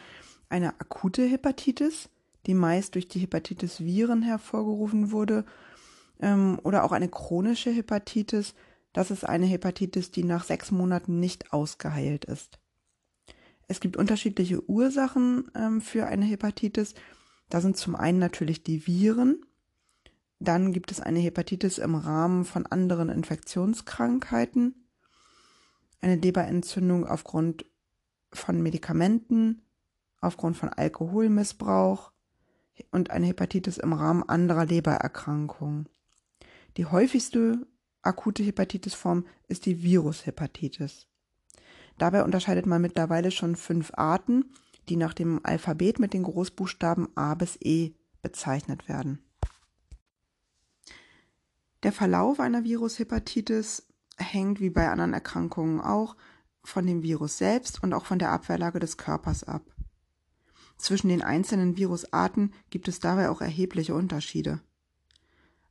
eine 0.50 0.80
akute 0.80 1.26
Hepatitis, 1.26 2.10
die 2.46 2.54
meist 2.54 2.96
durch 2.96 3.08
die 3.08 3.20
Hepatitis-Viren 3.20 4.22
hervorgerufen 4.22 5.12
wurde, 5.12 5.46
ähm, 6.20 6.60
oder 6.64 6.84
auch 6.84 6.92
eine 6.92 7.08
chronische 7.08 7.72
Hepatitis. 7.72 8.54
Das 8.92 9.12
ist 9.12 9.24
eine 9.24 9.46
Hepatitis, 9.46 10.12
die 10.12 10.24
nach 10.24 10.44
sechs 10.44 10.72
Monaten 10.72 11.20
nicht 11.20 11.54
ausgeheilt 11.54 12.26
ist. 12.26 12.60
Es 13.68 13.80
gibt 13.80 13.98
unterschiedliche 13.98 14.68
Ursachen 14.68 15.50
ähm, 15.56 15.80
für 15.80 16.08
eine 16.08 16.26
Hepatitis. 16.26 16.96
Da 17.50 17.62
sind 17.62 17.78
zum 17.78 17.96
einen 17.96 18.20
natürlich 18.20 18.64
die 18.64 18.86
Viren, 18.86 19.46
dann 20.40 20.72
gibt 20.72 20.92
es 20.92 21.02
eine 21.02 21.20
Hepatitis 21.20 21.78
im 21.78 21.96
Rahmen 21.96 22.46
von 22.46 22.66
anderen 22.66 23.10
Infektionskrankheiten 23.10 24.74
eine 26.02 26.16
Leberentzündung 26.16 27.06
aufgrund 27.06 27.66
von 28.32 28.62
Medikamenten, 28.62 29.62
aufgrund 30.22 30.58
von 30.58 30.70
Alkoholmissbrauch 30.70 32.12
und 32.92 33.12
eine 33.12 33.28
Hepatitis 33.28 33.78
im 33.78 33.94
Rahmen 33.94 34.24
anderer 34.24 34.66
Lebererkrankungen. 34.66 35.90
Die 36.78 36.86
häufigste 36.86 37.68
akute 38.02 38.44
Hepatitisform 38.44 39.26
ist 39.48 39.66
die 39.66 39.84
Virushepatitis. 39.84 41.08
Dabei 41.98 42.24
unterscheidet 42.24 42.66
man 42.66 42.82
mittlerweile 42.82 43.32
schon 43.32 43.56
fünf 43.56 43.92
Arten, 43.96 44.54
die 44.88 44.96
nach 44.96 45.14
dem 45.14 45.42
Alphabet 45.44 46.00
mit 46.00 46.14
den 46.14 46.24
Großbuchstaben 46.24 47.10
A 47.16 47.36
bis 47.36 47.58
E 47.62 47.94
bezeichnet 48.22 48.88
werden. 48.88 49.20
Der 51.84 51.92
Verlauf 51.92 52.40
einer 52.40 52.64
Virushepatitis 52.64 53.89
hängt 54.20 54.60
wie 54.60 54.70
bei 54.70 54.90
anderen 54.90 55.14
Erkrankungen 55.14 55.82
auch 55.82 56.16
von 56.64 56.86
dem 56.86 57.02
Virus 57.02 57.38
selbst 57.38 57.82
und 57.82 57.94
auch 57.94 58.06
von 58.06 58.20
der 58.20 58.32
Abwehrlage 58.32 58.80
des 58.80 58.98
Körpers 58.98 59.44
ab. 59.44 59.64
Zwischen 60.78 61.10
den 61.10 61.22
einzelnen 61.22 61.78
Virusarten 61.78 62.54
gibt 62.70 62.88
es 62.88 63.00
dabei 63.00 63.30
auch 63.30 63.42
erhebliche 63.42 63.96
Unterschiede. 63.96 64.62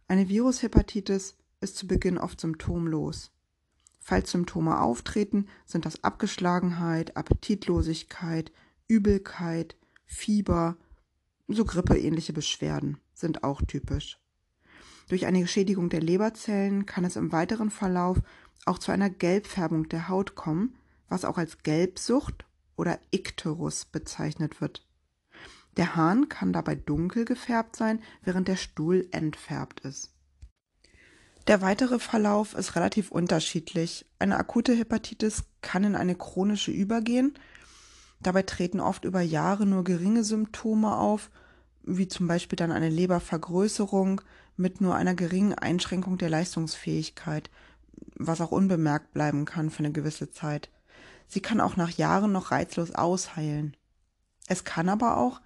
Eine 0.07 0.29
Virushepatitis 0.29 1.37
ist 1.61 1.77
zu 1.77 1.87
Beginn 1.87 2.19
oft 2.19 2.41
symptomlos. 2.41 3.31
Falls 4.01 4.31
Symptome 4.31 4.81
auftreten, 4.81 5.49
sind 5.67 5.85
das 5.85 6.03
Abgeschlagenheit, 6.03 7.17
Appetitlosigkeit, 7.17 8.53
Übelkeit, 8.87 9.77
Fieber, 10.07 10.77
so 11.47 11.65
grippeähnliche 11.65 12.33
Beschwerden 12.33 12.99
sind 13.13 13.45
auch 13.45 13.63
typisch. 13.63 14.19
Durch 15.09 15.27
eine 15.27 15.41
Geschädigung 15.41 15.89
der 15.89 16.01
Leberzellen 16.01 16.87
kann 16.87 17.05
es 17.05 17.17
im 17.17 17.33
weiteren 17.33 17.71
Verlauf 17.71 18.19
auch 18.67 18.79
zu 18.79 18.93
einer 18.93 19.11
Gelbfärbung 19.11 19.89
der 19.89 20.09
Haut 20.09 20.35
kommen, 20.35 20.75
was 21.09 21.25
auch 21.25 21.39
als 21.39 21.63
Gelbsucht 21.63 22.45
oder 22.77 22.99
Ikterus 23.11 23.87
bezeichnet 23.87 24.61
wird. 24.61 24.87
Der 25.77 25.97
Hahn 25.97 26.29
kann 26.29 26.53
dabei 26.53 26.75
dunkel 26.75 27.25
gefärbt 27.25 27.77
sein, 27.77 28.03
während 28.23 28.49
der 28.49 28.57
Stuhl 28.57 29.09
entfärbt 29.11 29.81
ist. 29.81 30.13
Der 31.47 31.63
weitere 31.63 31.99
Verlauf 31.99 32.55
ist 32.55 32.77
relativ 32.77 33.11
unterschiedlich. 33.11 34.05
Eine 34.19 34.37
akute 34.37 34.75
Hepatitis 34.75 35.45
kann 35.63 35.85
in 35.85 35.95
eine 35.95 36.15
chronische 36.15 36.73
übergehen. 36.73 37.33
Dabei 38.21 38.43
treten 38.43 38.81
oft 38.81 39.05
über 39.05 39.23
Jahre 39.23 39.65
nur 39.65 39.85
geringe 39.85 40.25
Symptome 40.25 40.95
auf, 40.95 41.31
wie 41.85 42.09
zum 42.09 42.27
Beispiel 42.27 42.57
dann 42.57 42.73
eine 42.73 42.91
Lebervergrößerung, 42.91 44.21
mit 44.59 44.81
nur 44.81 44.95
einer 44.95 45.15
geringen 45.15 45.55
Einschränkung 45.55 46.19
der 46.19 46.31
Leistungsfähigkeit, 46.31 47.51
was 48.17 48.41
auch 48.41 48.51
unbemerkt 48.51 49.13
bleiben 49.13 49.45
kann 49.45 49.71
für 49.71 49.81
eine 49.81 49.93
gewisse 49.93 50.31
Zeit. 50.31 50.71
Sie 51.27 51.41
kann 51.41 51.61
auch 51.61 51.77
nach 51.77 51.91
Jahren 51.91 52.33
noch 52.33 52.51
reizlos 52.51 52.95
ausheilen. 52.95 53.77
Es 54.47 54.65
kann 54.65 54.89
aber 54.89 55.19
auch 55.19 55.41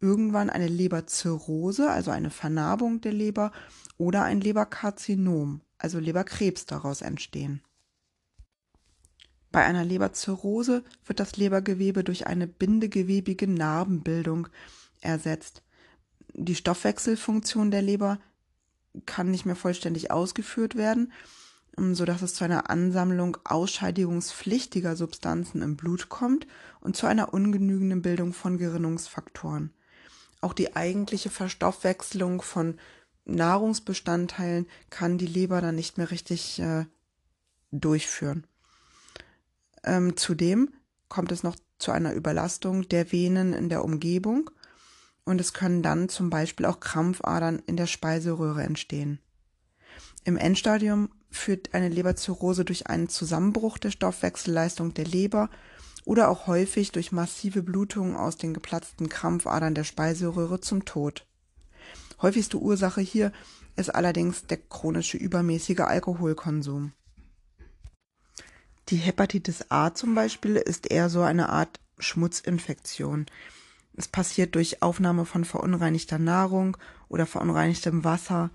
irgendwann 0.00 0.50
eine 0.50 0.68
Leberzirrhose, 0.68 1.90
also 1.90 2.10
eine 2.10 2.30
Vernarbung 2.30 3.00
der 3.00 3.12
Leber, 3.12 3.52
oder 3.96 4.24
ein 4.24 4.40
Leberkarzinom, 4.40 5.60
also 5.78 5.98
Leberkrebs 5.98 6.66
daraus 6.66 7.02
entstehen. 7.02 7.62
Bei 9.50 9.64
einer 9.64 9.84
Leberzirrhose 9.84 10.84
wird 11.06 11.20
das 11.20 11.36
Lebergewebe 11.36 12.04
durch 12.04 12.26
eine 12.26 12.46
bindegewebige 12.46 13.48
Narbenbildung 13.48 14.48
ersetzt. 15.00 15.62
Die 16.34 16.54
Stoffwechselfunktion 16.54 17.70
der 17.70 17.82
Leber 17.82 18.18
kann 19.06 19.30
nicht 19.30 19.46
mehr 19.46 19.56
vollständig 19.56 20.10
ausgeführt 20.10 20.76
werden. 20.76 21.12
ähm, 21.76 21.94
sodass 21.94 22.22
es 22.22 22.34
zu 22.34 22.44
einer 22.44 22.70
Ansammlung 22.70 23.38
ausscheidungspflichtiger 23.44 24.96
Substanzen 24.96 25.62
im 25.62 25.76
Blut 25.76 26.08
kommt 26.08 26.46
und 26.80 26.96
zu 26.96 27.06
einer 27.06 27.32
ungenügenden 27.32 28.02
Bildung 28.02 28.32
von 28.32 28.58
Gerinnungsfaktoren. 28.58 29.72
Auch 30.40 30.52
die 30.52 30.76
eigentliche 30.76 31.30
Verstoffwechselung 31.30 32.42
von 32.42 32.78
Nahrungsbestandteilen 33.24 34.66
kann 34.90 35.18
die 35.18 35.26
Leber 35.26 35.60
dann 35.60 35.74
nicht 35.74 35.98
mehr 35.98 36.10
richtig 36.10 36.60
äh, 36.60 36.86
durchführen. 37.70 38.46
Ähm, 39.84 40.16
zudem 40.16 40.70
kommt 41.08 41.32
es 41.32 41.42
noch 41.42 41.56
zu 41.78 41.92
einer 41.92 42.12
Überlastung 42.12 42.88
der 42.88 43.12
Venen 43.12 43.52
in 43.52 43.68
der 43.68 43.84
Umgebung 43.84 44.50
und 45.28 45.40
es 45.40 45.52
können 45.52 45.82
dann 45.82 46.08
zum 46.08 46.30
Beispiel 46.30 46.66
auch 46.66 46.80
Krampfadern 46.80 47.62
in 47.66 47.76
der 47.76 47.86
Speiseröhre 47.86 48.62
entstehen. 48.62 49.20
Im 50.24 50.36
Endstadium 50.36 51.10
führt 51.30 51.74
eine 51.74 51.88
Leberzirrhose 51.88 52.64
durch 52.64 52.86
einen 52.86 53.08
Zusammenbruch 53.08 53.78
der 53.78 53.90
Stoffwechselleistung 53.90 54.94
der 54.94 55.04
Leber 55.04 55.50
oder 56.04 56.30
auch 56.30 56.46
häufig 56.46 56.92
durch 56.92 57.12
massive 57.12 57.62
Blutungen 57.62 58.16
aus 58.16 58.38
den 58.38 58.54
geplatzten 58.54 59.10
Krampfadern 59.10 59.74
der 59.74 59.84
Speiseröhre 59.84 60.60
zum 60.60 60.86
Tod. 60.86 61.26
Häufigste 62.22 62.58
Ursache 62.58 63.02
hier 63.02 63.32
ist 63.76 63.94
allerdings 63.94 64.46
der 64.46 64.56
chronische 64.56 65.18
übermäßige 65.18 65.80
Alkoholkonsum. 65.80 66.92
Die 68.88 68.96
Hepatitis 68.96 69.66
A 69.70 69.92
zum 69.92 70.14
Beispiel 70.14 70.56
ist 70.56 70.90
eher 70.90 71.10
so 71.10 71.20
eine 71.20 71.50
Art 71.50 71.80
Schmutzinfektion. 71.98 73.26
Es 73.98 74.06
passiert 74.06 74.54
durch 74.54 74.80
Aufnahme 74.80 75.24
von 75.24 75.44
verunreinigter 75.44 76.20
Nahrung 76.20 76.76
oder 77.08 77.26
verunreinigtem 77.26 78.04
Wasser, 78.04 78.50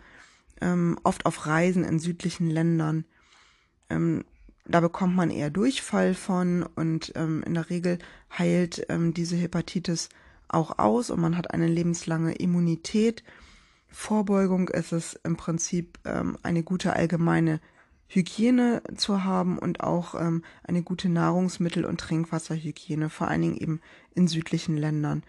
ähm, 0.61 0.97
oft 1.03 1.25
auf 1.25 1.45
Reisen 1.45 1.83
in 1.83 1.99
südlichen 1.99 2.49
Ländern. 2.49 3.03
Ähm, 3.89 4.23
da 4.65 4.79
bekommt 4.79 5.17
man 5.17 5.29
eher 5.29 5.49
Durchfall 5.49 6.13
von 6.13 6.63
und 6.63 7.11
ähm, 7.15 7.43
in 7.45 7.55
der 7.55 7.69
Regel 7.69 7.99
heilt 8.39 8.85
ähm, 8.87 9.13
diese 9.13 9.35
Hepatitis 9.35 10.07
auch 10.47 10.79
aus 10.79 11.09
und 11.09 11.19
man 11.19 11.35
hat 11.35 11.51
eine 11.53 11.67
lebenslange 11.67 12.35
Immunität. 12.35 13.21
Vorbeugung 13.89 14.69
ist 14.69 14.93
es 14.93 15.19
im 15.25 15.35
Prinzip 15.35 15.99
ähm, 16.05 16.37
eine 16.41 16.63
gute 16.63 16.93
allgemeine 16.93 17.59
Hygiene 18.13 18.83
zu 18.95 19.23
haben 19.23 19.57
und 19.57 19.81
auch 19.81 20.13
ähm, 20.13 20.43
eine 20.63 20.83
gute 20.83 21.09
Nahrungsmittel- 21.09 21.85
und 21.85 21.99
Trinkwasserhygiene, 21.99 23.09
vor 23.09 23.27
allen 23.27 23.41
Dingen 23.41 23.57
eben 23.57 23.81
in 24.13 24.27
südlichen 24.27 24.77
Ländern. 24.77 25.23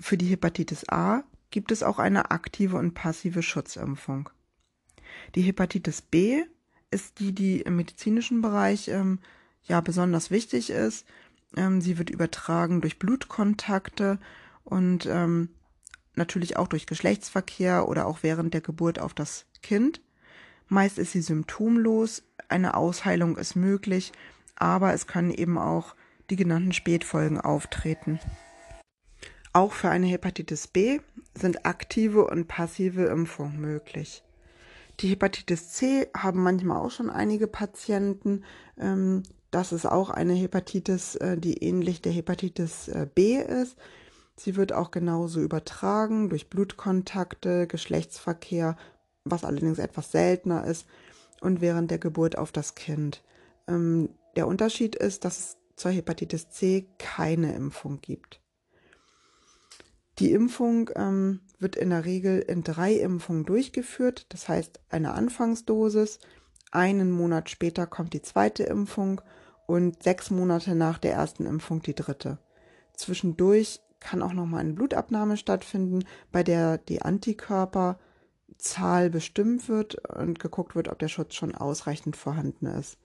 Für 0.00 0.16
die 0.16 0.26
Hepatitis 0.26 0.88
A 0.88 1.22
gibt 1.50 1.70
es 1.70 1.82
auch 1.82 1.98
eine 1.98 2.30
aktive 2.32 2.76
und 2.76 2.94
passive 2.94 3.42
Schutzimpfung. 3.42 4.30
Die 5.34 5.42
Hepatitis 5.42 6.02
B 6.02 6.42
ist 6.90 7.20
die, 7.20 7.32
die 7.32 7.60
im 7.60 7.76
medizinischen 7.76 8.42
Bereich 8.42 8.88
ähm, 8.88 9.20
ja 9.62 9.80
besonders 9.80 10.30
wichtig 10.30 10.70
ist. 10.70 11.06
Ähm, 11.56 11.80
sie 11.80 11.98
wird 11.98 12.10
übertragen 12.10 12.80
durch 12.80 12.98
Blutkontakte 12.98 14.18
und 14.64 15.06
ähm, 15.06 15.50
natürlich 16.16 16.56
auch 16.56 16.66
durch 16.66 16.86
Geschlechtsverkehr 16.86 17.88
oder 17.88 18.06
auch 18.06 18.22
während 18.22 18.54
der 18.54 18.60
Geburt 18.60 18.98
auf 18.98 19.14
das 19.14 19.46
Kind. 19.62 20.00
Meist 20.72 20.96
ist 20.98 21.12
sie 21.12 21.20
symptomlos, 21.20 22.22
eine 22.48 22.74
Ausheilung 22.78 23.36
ist 23.36 23.56
möglich, 23.56 24.10
aber 24.56 24.94
es 24.94 25.06
können 25.06 25.30
eben 25.30 25.58
auch 25.58 25.94
die 26.30 26.36
genannten 26.36 26.72
Spätfolgen 26.72 27.38
auftreten. 27.38 28.20
Auch 29.52 29.74
für 29.74 29.90
eine 29.90 30.06
Hepatitis 30.06 30.68
B 30.68 31.00
sind 31.34 31.66
aktive 31.66 32.26
und 32.26 32.48
passive 32.48 33.04
Impfungen 33.04 33.60
möglich. 33.60 34.22
Die 35.00 35.08
Hepatitis 35.08 35.72
C 35.72 36.08
haben 36.16 36.42
manchmal 36.42 36.78
auch 36.78 36.90
schon 36.90 37.10
einige 37.10 37.48
Patienten. 37.48 38.42
Ähm, 38.78 39.24
das 39.50 39.72
ist 39.72 39.84
auch 39.84 40.08
eine 40.08 40.32
Hepatitis, 40.32 41.16
äh, 41.16 41.36
die 41.36 41.62
ähnlich 41.62 42.00
der 42.00 42.12
Hepatitis 42.12 42.88
äh, 42.88 43.06
B 43.14 43.36
ist. 43.36 43.76
Sie 44.36 44.56
wird 44.56 44.72
auch 44.72 44.90
genauso 44.90 45.42
übertragen 45.42 46.30
durch 46.30 46.48
Blutkontakte, 46.48 47.66
Geschlechtsverkehr, 47.66 48.78
was 49.24 49.44
allerdings 49.44 49.78
etwas 49.78 50.10
seltener 50.12 50.64
ist, 50.64 50.86
und 51.40 51.60
während 51.60 51.90
der 51.90 51.98
Geburt 51.98 52.38
auf 52.38 52.52
das 52.52 52.74
Kind. 52.74 53.22
Ähm, 53.66 54.10
der 54.36 54.46
Unterschied 54.46 54.94
ist, 54.94 55.24
dass 55.24 55.38
es 55.38 55.56
zur 55.76 55.90
Hepatitis 55.90 56.50
C 56.50 56.86
keine 56.98 57.54
Impfung 57.54 58.00
gibt. 58.00 58.40
Die 60.18 60.32
Impfung 60.32 60.90
ähm, 60.94 61.40
wird 61.58 61.74
in 61.76 61.90
der 61.90 62.04
Regel 62.04 62.40
in 62.40 62.62
drei 62.62 62.94
Impfungen 62.94 63.44
durchgeführt, 63.44 64.26
das 64.28 64.48
heißt 64.48 64.80
eine 64.90 65.14
Anfangsdosis, 65.14 66.18
einen 66.70 67.10
Monat 67.10 67.50
später 67.50 67.86
kommt 67.86 68.12
die 68.12 68.22
zweite 68.22 68.62
Impfung 68.64 69.20
und 69.66 70.02
sechs 70.02 70.30
Monate 70.30 70.74
nach 70.74 70.98
der 70.98 71.12
ersten 71.12 71.46
Impfung 71.46 71.82
die 71.82 71.94
dritte. 71.94 72.38
Zwischendurch 72.94 73.80
kann 74.00 74.22
auch 74.22 74.32
nochmal 74.32 74.60
eine 74.60 74.72
Blutabnahme 74.72 75.36
stattfinden, 75.36 76.04
bei 76.30 76.42
der 76.42 76.78
die 76.78 77.02
Antikörper 77.02 77.98
Zahl 78.62 79.10
bestimmt 79.10 79.68
wird 79.68 79.96
und 80.08 80.38
geguckt 80.38 80.74
wird, 80.74 80.88
ob 80.88 80.98
der 80.98 81.08
Schutz 81.08 81.34
schon 81.34 81.54
ausreichend 81.54 82.16
vorhanden 82.16 82.66
ist. 82.66 82.96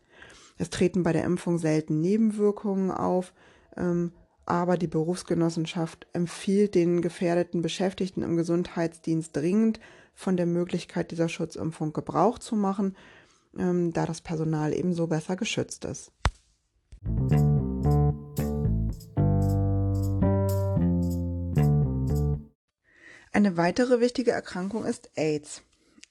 Es 0.57 0.69
treten 0.69 1.03
bei 1.03 1.13
der 1.13 1.23
Impfung 1.23 1.57
selten 1.57 1.99
Nebenwirkungen 1.99 2.91
auf, 2.91 3.33
ähm, 3.75 4.11
aber 4.45 4.77
die 4.77 4.87
Berufsgenossenschaft 4.87 6.07
empfiehlt 6.13 6.73
den 6.73 7.01
gefährdeten 7.01 7.61
Beschäftigten 7.61 8.23
im 8.23 8.37
Gesundheitsdienst 8.37 9.35
dringend, 9.35 9.79
von 10.13 10.35
der 10.35 10.47
Möglichkeit 10.47 11.11
dieser 11.11 11.29
Schutzimpfung 11.29 11.93
Gebrauch 11.93 12.39
zu 12.39 12.55
machen, 12.55 12.95
ähm, 13.55 13.93
da 13.93 14.07
das 14.07 14.21
Personal 14.21 14.73
ebenso 14.73 15.05
besser 15.05 15.35
geschützt 15.35 15.85
ist. 15.85 16.11
Eine 23.37 23.55
weitere 23.55 23.99
wichtige 23.99 24.31
Erkrankung 24.31 24.83
ist 24.83 25.11
AIDS. 25.15 25.61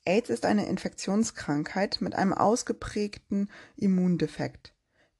AIDS 0.04 0.30
ist 0.30 0.44
eine 0.44 0.68
Infektionskrankheit 0.68 2.00
mit 2.00 2.14
einem 2.14 2.32
ausgeprägten 2.32 3.50
Immundefekt. 3.74 4.72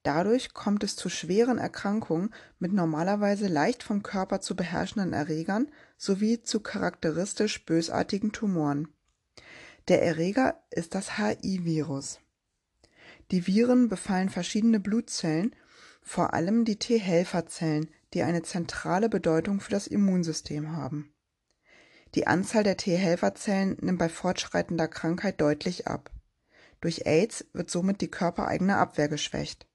Dadurch 0.05 0.55
kommt 0.55 0.85
es 0.85 0.95
zu 0.95 1.09
schweren 1.09 1.59
Erkrankungen 1.59 2.33
mit 2.61 2.73
normalerweise 2.73 3.49
leicht 3.49 3.83
vom 3.83 4.05
Körper 4.05 4.41
zu 4.41 4.55
beherrschenden 4.55 5.15
Erregern 5.15 5.67
sowie 5.97 6.41
zu 6.45 6.61
charakteristisch 6.61 7.65
bösartigen 7.67 8.31
Tumoren. 8.31 8.87
Der 9.89 10.01
Erreger 10.05 10.63
ist 10.71 10.95
das 10.95 11.19
HI-Virus. 11.19 12.21
Die 13.33 13.49
Viren 13.49 13.89
befallen 13.89 14.29
verschiedene 14.29 14.79
Blutzellen, 14.79 15.57
vor 16.03 16.35
allem 16.35 16.65
die 16.65 16.79
T-Helferzellen, 16.79 17.91
die 18.15 18.23
eine 18.23 18.43
zentrale 18.43 19.09
Bedeutung 19.09 19.59
für 19.59 19.73
das 19.73 19.89
Immunsystem 19.89 20.71
haben. 20.71 21.13
Die 22.15 22.27
Anzahl 22.27 22.63
der 22.63 22.77
T-Helferzellen 22.77 23.77
nimmt 23.81 23.99
bei 23.99 24.09
fortschreitender 24.09 24.89
Krankheit 24.89 25.41
deutlich 25.41 25.87
ab. 25.87 26.11
Durch 26.81 27.07
AIDS 27.07 27.47
wird 27.53 27.71
somit 27.71 28.01
die 28.01 28.11
körpereigene 28.11 28.77
Abwehr 28.77 29.09
geschwächt. 29.09 29.67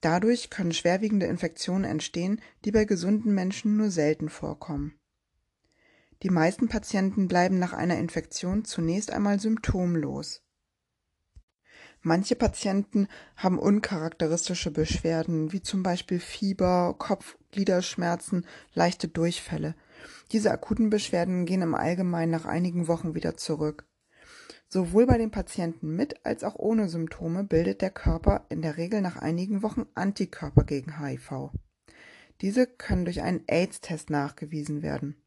Dadurch 0.00 0.50
können 0.50 0.72
schwerwiegende 0.72 1.26
Infektionen 1.26 1.84
entstehen, 1.84 2.40
die 2.64 2.72
bei 2.72 2.84
gesunden 2.84 3.34
Menschen 3.34 3.76
nur 3.76 3.90
selten 3.90 4.28
vorkommen. 4.28 4.98
Die 6.22 6.30
meisten 6.30 6.68
Patienten 6.68 7.28
bleiben 7.28 7.58
nach 7.58 7.72
einer 7.72 7.98
Infektion 7.98 8.64
zunächst 8.64 9.10
einmal 9.10 9.38
symptomlos. 9.38 10.42
Manche 12.02 12.36
Patienten 12.36 13.08
haben 13.36 13.58
uncharakteristische 13.58 14.70
Beschwerden, 14.70 15.52
wie 15.52 15.60
zum 15.60 15.82
Beispiel 15.82 16.20
Fieber, 16.20 16.94
Kopf-Gliederschmerzen, 16.98 18.46
leichte 18.74 19.08
Durchfälle, 19.08 19.74
diese 20.32 20.50
akuten 20.50 20.90
Beschwerden 20.90 21.46
gehen 21.46 21.62
im 21.62 21.74
Allgemeinen 21.74 22.32
nach 22.32 22.44
einigen 22.44 22.88
Wochen 22.88 23.14
wieder 23.14 23.36
zurück. 23.36 23.86
Sowohl 24.68 25.06
bei 25.06 25.16
den 25.16 25.30
Patienten 25.30 25.94
mit 25.94 26.26
als 26.26 26.42
auch 26.42 26.56
ohne 26.56 26.88
Symptome 26.88 27.44
bildet 27.44 27.82
der 27.82 27.90
Körper 27.90 28.46
in 28.48 28.62
der 28.62 28.76
Regel 28.76 29.00
nach 29.00 29.16
einigen 29.16 29.62
Wochen 29.62 29.86
Antikörper 29.94 30.64
gegen 30.64 30.98
HIV. 31.00 31.50
Diese 32.40 32.66
können 32.66 33.04
durch 33.04 33.22
einen 33.22 33.44
AIDS-Test 33.46 34.10
nachgewiesen 34.10 34.82
werden. 34.82 35.22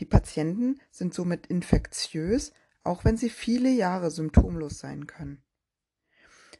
Die 0.00 0.04
Patienten 0.04 0.80
sind 0.90 1.12
somit 1.12 1.46
infektiös, 1.48 2.52
auch 2.84 3.04
wenn 3.04 3.16
sie 3.16 3.30
viele 3.30 3.70
Jahre 3.70 4.10
symptomlos 4.10 4.78
sein 4.78 5.06
können. 5.06 5.42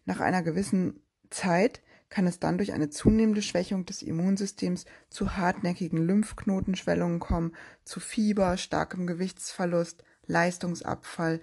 Nach 0.05 0.21
einer 0.21 0.43
gewissen 0.43 1.01
Zeit 1.31 1.83
kann 2.11 2.27
es 2.27 2.39
dann 2.39 2.59
durch 2.59 2.73
eine 2.73 2.91
zunehmende 2.91 3.43
Schwächung 3.43 3.85
des 3.85 4.03
Immunsystems 4.03 4.87
zu 5.11 5.37
hartnäckigen 5.37 5.99
Lymphknotenschwellungen 5.99 7.21
kommen, 7.21 7.55
zu 7.85 8.01
Fieber, 8.01 8.57
starkem 8.57 9.07
Gewichtsverlust, 9.07 10.05
Leistungsabfall, 10.27 11.41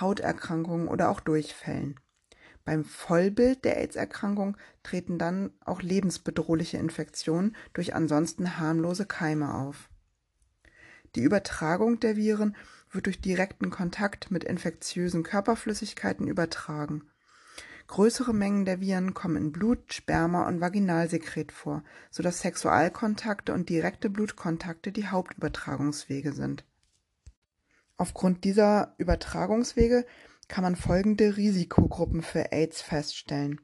Hauterkrankungen 0.00 0.88
oder 0.88 1.10
auch 1.10 1.20
Durchfällen. 1.20 1.98
Beim 2.64 2.84
Vollbild 2.84 3.64
der 3.64 3.76
AIDS-Erkrankung 3.76 4.56
treten 4.82 5.18
dann 5.18 5.52
auch 5.60 5.82
lebensbedrohliche 5.82 6.78
Infektionen 6.78 7.54
durch 7.74 7.94
ansonsten 7.94 8.58
harmlose 8.58 9.04
Keime 9.04 9.54
auf. 9.54 9.90
Die 11.14 11.22
Übertragung 11.22 12.00
der 12.00 12.16
Viren 12.16 12.56
wird 12.90 13.06
durch 13.06 13.20
direkten 13.20 13.70
Kontakt 13.70 14.30
mit 14.30 14.44
infektiösen 14.44 15.22
Körperflüssigkeiten 15.22 16.26
übertragen. 16.26 17.08
Größere 17.86 18.32
Mengen 18.32 18.64
der 18.64 18.80
Viren 18.80 19.14
kommen 19.14 19.36
in 19.36 19.52
Blut, 19.52 19.92
Sperma 19.92 20.48
und 20.48 20.60
Vaginalsekret 20.60 21.52
vor, 21.52 21.84
sodass 22.10 22.40
Sexualkontakte 22.40 23.52
und 23.52 23.68
direkte 23.68 24.08
Blutkontakte 24.08 24.90
die 24.90 25.08
Hauptübertragungswege 25.08 26.32
sind. 26.32 26.64
Aufgrund 27.96 28.44
dieser 28.44 28.94
Übertragungswege 28.98 30.06
kann 30.48 30.64
man 30.64 30.76
folgende 30.76 31.36
Risikogruppen 31.36 32.22
für 32.22 32.52
AIDS 32.52 32.82
feststellen. 32.82 33.60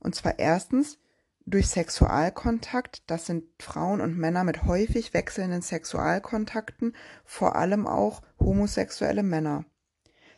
Und 0.00 0.14
zwar 0.14 0.38
erstens 0.38 0.98
durch 1.46 1.68
Sexualkontakt, 1.68 3.02
das 3.08 3.26
sind 3.26 3.44
Frauen 3.60 4.00
und 4.00 4.16
Männer 4.16 4.44
mit 4.44 4.64
häufig 4.64 5.12
wechselnden 5.14 5.62
Sexualkontakten, 5.62 6.94
vor 7.24 7.56
allem 7.56 7.86
auch 7.86 8.22
homosexuelle 8.38 9.22
Männer. 9.22 9.64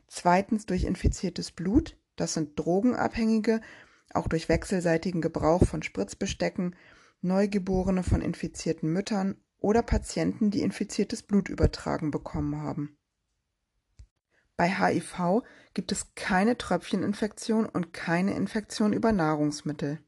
Zweitens 0.07 0.67
durch 0.67 0.85
infiziertes 0.85 1.51
Blut, 1.51 1.97
das 2.17 2.35
sind 2.35 2.59
Drogenabhängige, 2.59 3.61
auch 4.12 4.29
durch 4.29 4.49
wechselseitigen 4.49 5.21
Gebrauch 5.21 5.65
von 5.65 5.83
Spritzbestecken, 5.83 6.77
Neugeborene 7.21 8.03
von 8.03 8.21
infizierten 8.21 8.93
Müttern 8.93 9.37
oder 9.59 9.83
Patienten, 9.83 10.51
die 10.51 10.61
infiziertes 10.61 11.23
Blut 11.23 11.49
übertragen 11.49 12.11
bekommen 12.11 12.61
haben. 12.61 12.99
Bei 14.57 14.69
HIV 14.69 15.43
gibt 15.73 15.91
es 15.91 16.15
keine 16.15 16.57
Tröpfcheninfektion 16.57 17.67
und 17.67 17.93
keine 17.93 18.35
Infektion 18.35 18.93
über 18.93 19.11
Nahrungsmittel. 19.11 20.01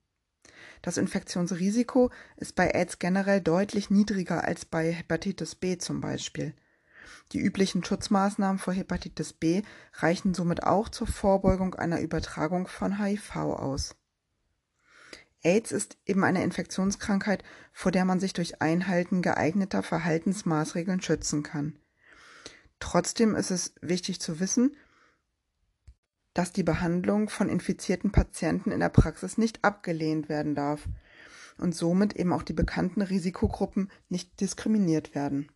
Das 0.83 0.99
Infektionsrisiko 0.99 2.11
ist 2.37 2.55
bei 2.55 2.71
AIDS 2.71 2.99
generell 2.99 3.41
deutlich 3.41 3.91
niedriger 3.91 4.45
als 4.45 4.65
bei 4.65 4.93
Hepatitis 4.93 5.57
B 5.57 5.79
zum 5.79 6.01
Beispiel. 6.01 6.55
Die 7.33 7.41
üblichen 7.41 7.85
Schutzmaßnahmen 7.85 8.59
vor 8.59 8.75
Hepatitis 8.75 9.33
B 9.33 9.63
reichen 9.95 10.35
somit 10.35 10.63
auch 10.63 10.89
zur 10.89 11.07
Vorbeugung 11.07 11.75
einer 11.75 12.01
Übertragung 12.01 12.67
von 12.67 13.03
HIV 13.03 13.37
aus. 13.37 13.97
AIDS 15.43 15.71
ist 15.71 15.97
eben 16.07 16.25
eine 16.25 16.43
Infektionskrankheit, 16.43 17.45
vor 17.73 17.93
der 17.93 18.05
man 18.05 18.19
sich 18.19 18.33
durch 18.33 18.61
Einhalten 18.61 19.23
geeigneter 19.23 19.83
Verhaltensmaßregeln 19.83 21.01
schützen 21.01 21.43
kann. 21.43 21.79
Trotzdem 22.81 23.35
ist 23.35 23.51
es 23.51 23.75
wichtig 23.81 24.21
zu 24.21 24.41
wissen, 24.41 24.77
dass 26.35 26.53
die 26.53 26.65
Behandlung 26.65 27.31
von 27.31 27.49
infizierten 27.49 28.13
Patienten 28.13 28.71
in 28.71 28.81
der 28.81 28.91
Praxis 28.91 29.39
nicht 29.39 29.65
abgelehnt 29.65 30.29
werden 30.29 30.55
darf 30.55 30.87
und 31.59 31.75
somit 31.75 32.15
eben 32.17 32.33
auch 32.33 32.43
die 32.43 32.53
bekannten 32.53 33.01
Risikogruppen 33.01 33.91
nicht 34.09 34.41
diskriminiert 34.41 35.15
werden. 35.15 35.49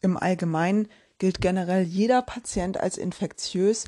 Im 0.00 0.16
Allgemeinen 0.16 0.88
gilt 1.18 1.40
generell 1.40 1.82
jeder 1.82 2.22
Patient 2.22 2.78
als 2.78 2.96
infektiös, 2.96 3.84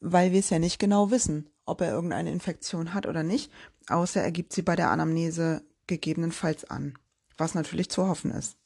weil 0.00 0.32
wir 0.32 0.40
es 0.40 0.50
ja 0.50 0.58
nicht 0.58 0.78
genau 0.78 1.10
wissen, 1.10 1.50
ob 1.66 1.80
er 1.82 1.92
irgendeine 1.92 2.32
Infektion 2.32 2.94
hat 2.94 3.06
oder 3.06 3.22
nicht, 3.22 3.52
außer 3.88 4.22
er 4.22 4.32
gibt 4.32 4.52
sie 4.52 4.62
bei 4.62 4.76
der 4.76 4.90
Anamnese 4.90 5.62
gegebenenfalls 5.86 6.64
an, 6.70 6.94
was 7.36 7.54
natürlich 7.54 7.90
zu 7.90 8.06
hoffen 8.06 8.30
ist. 8.30 8.56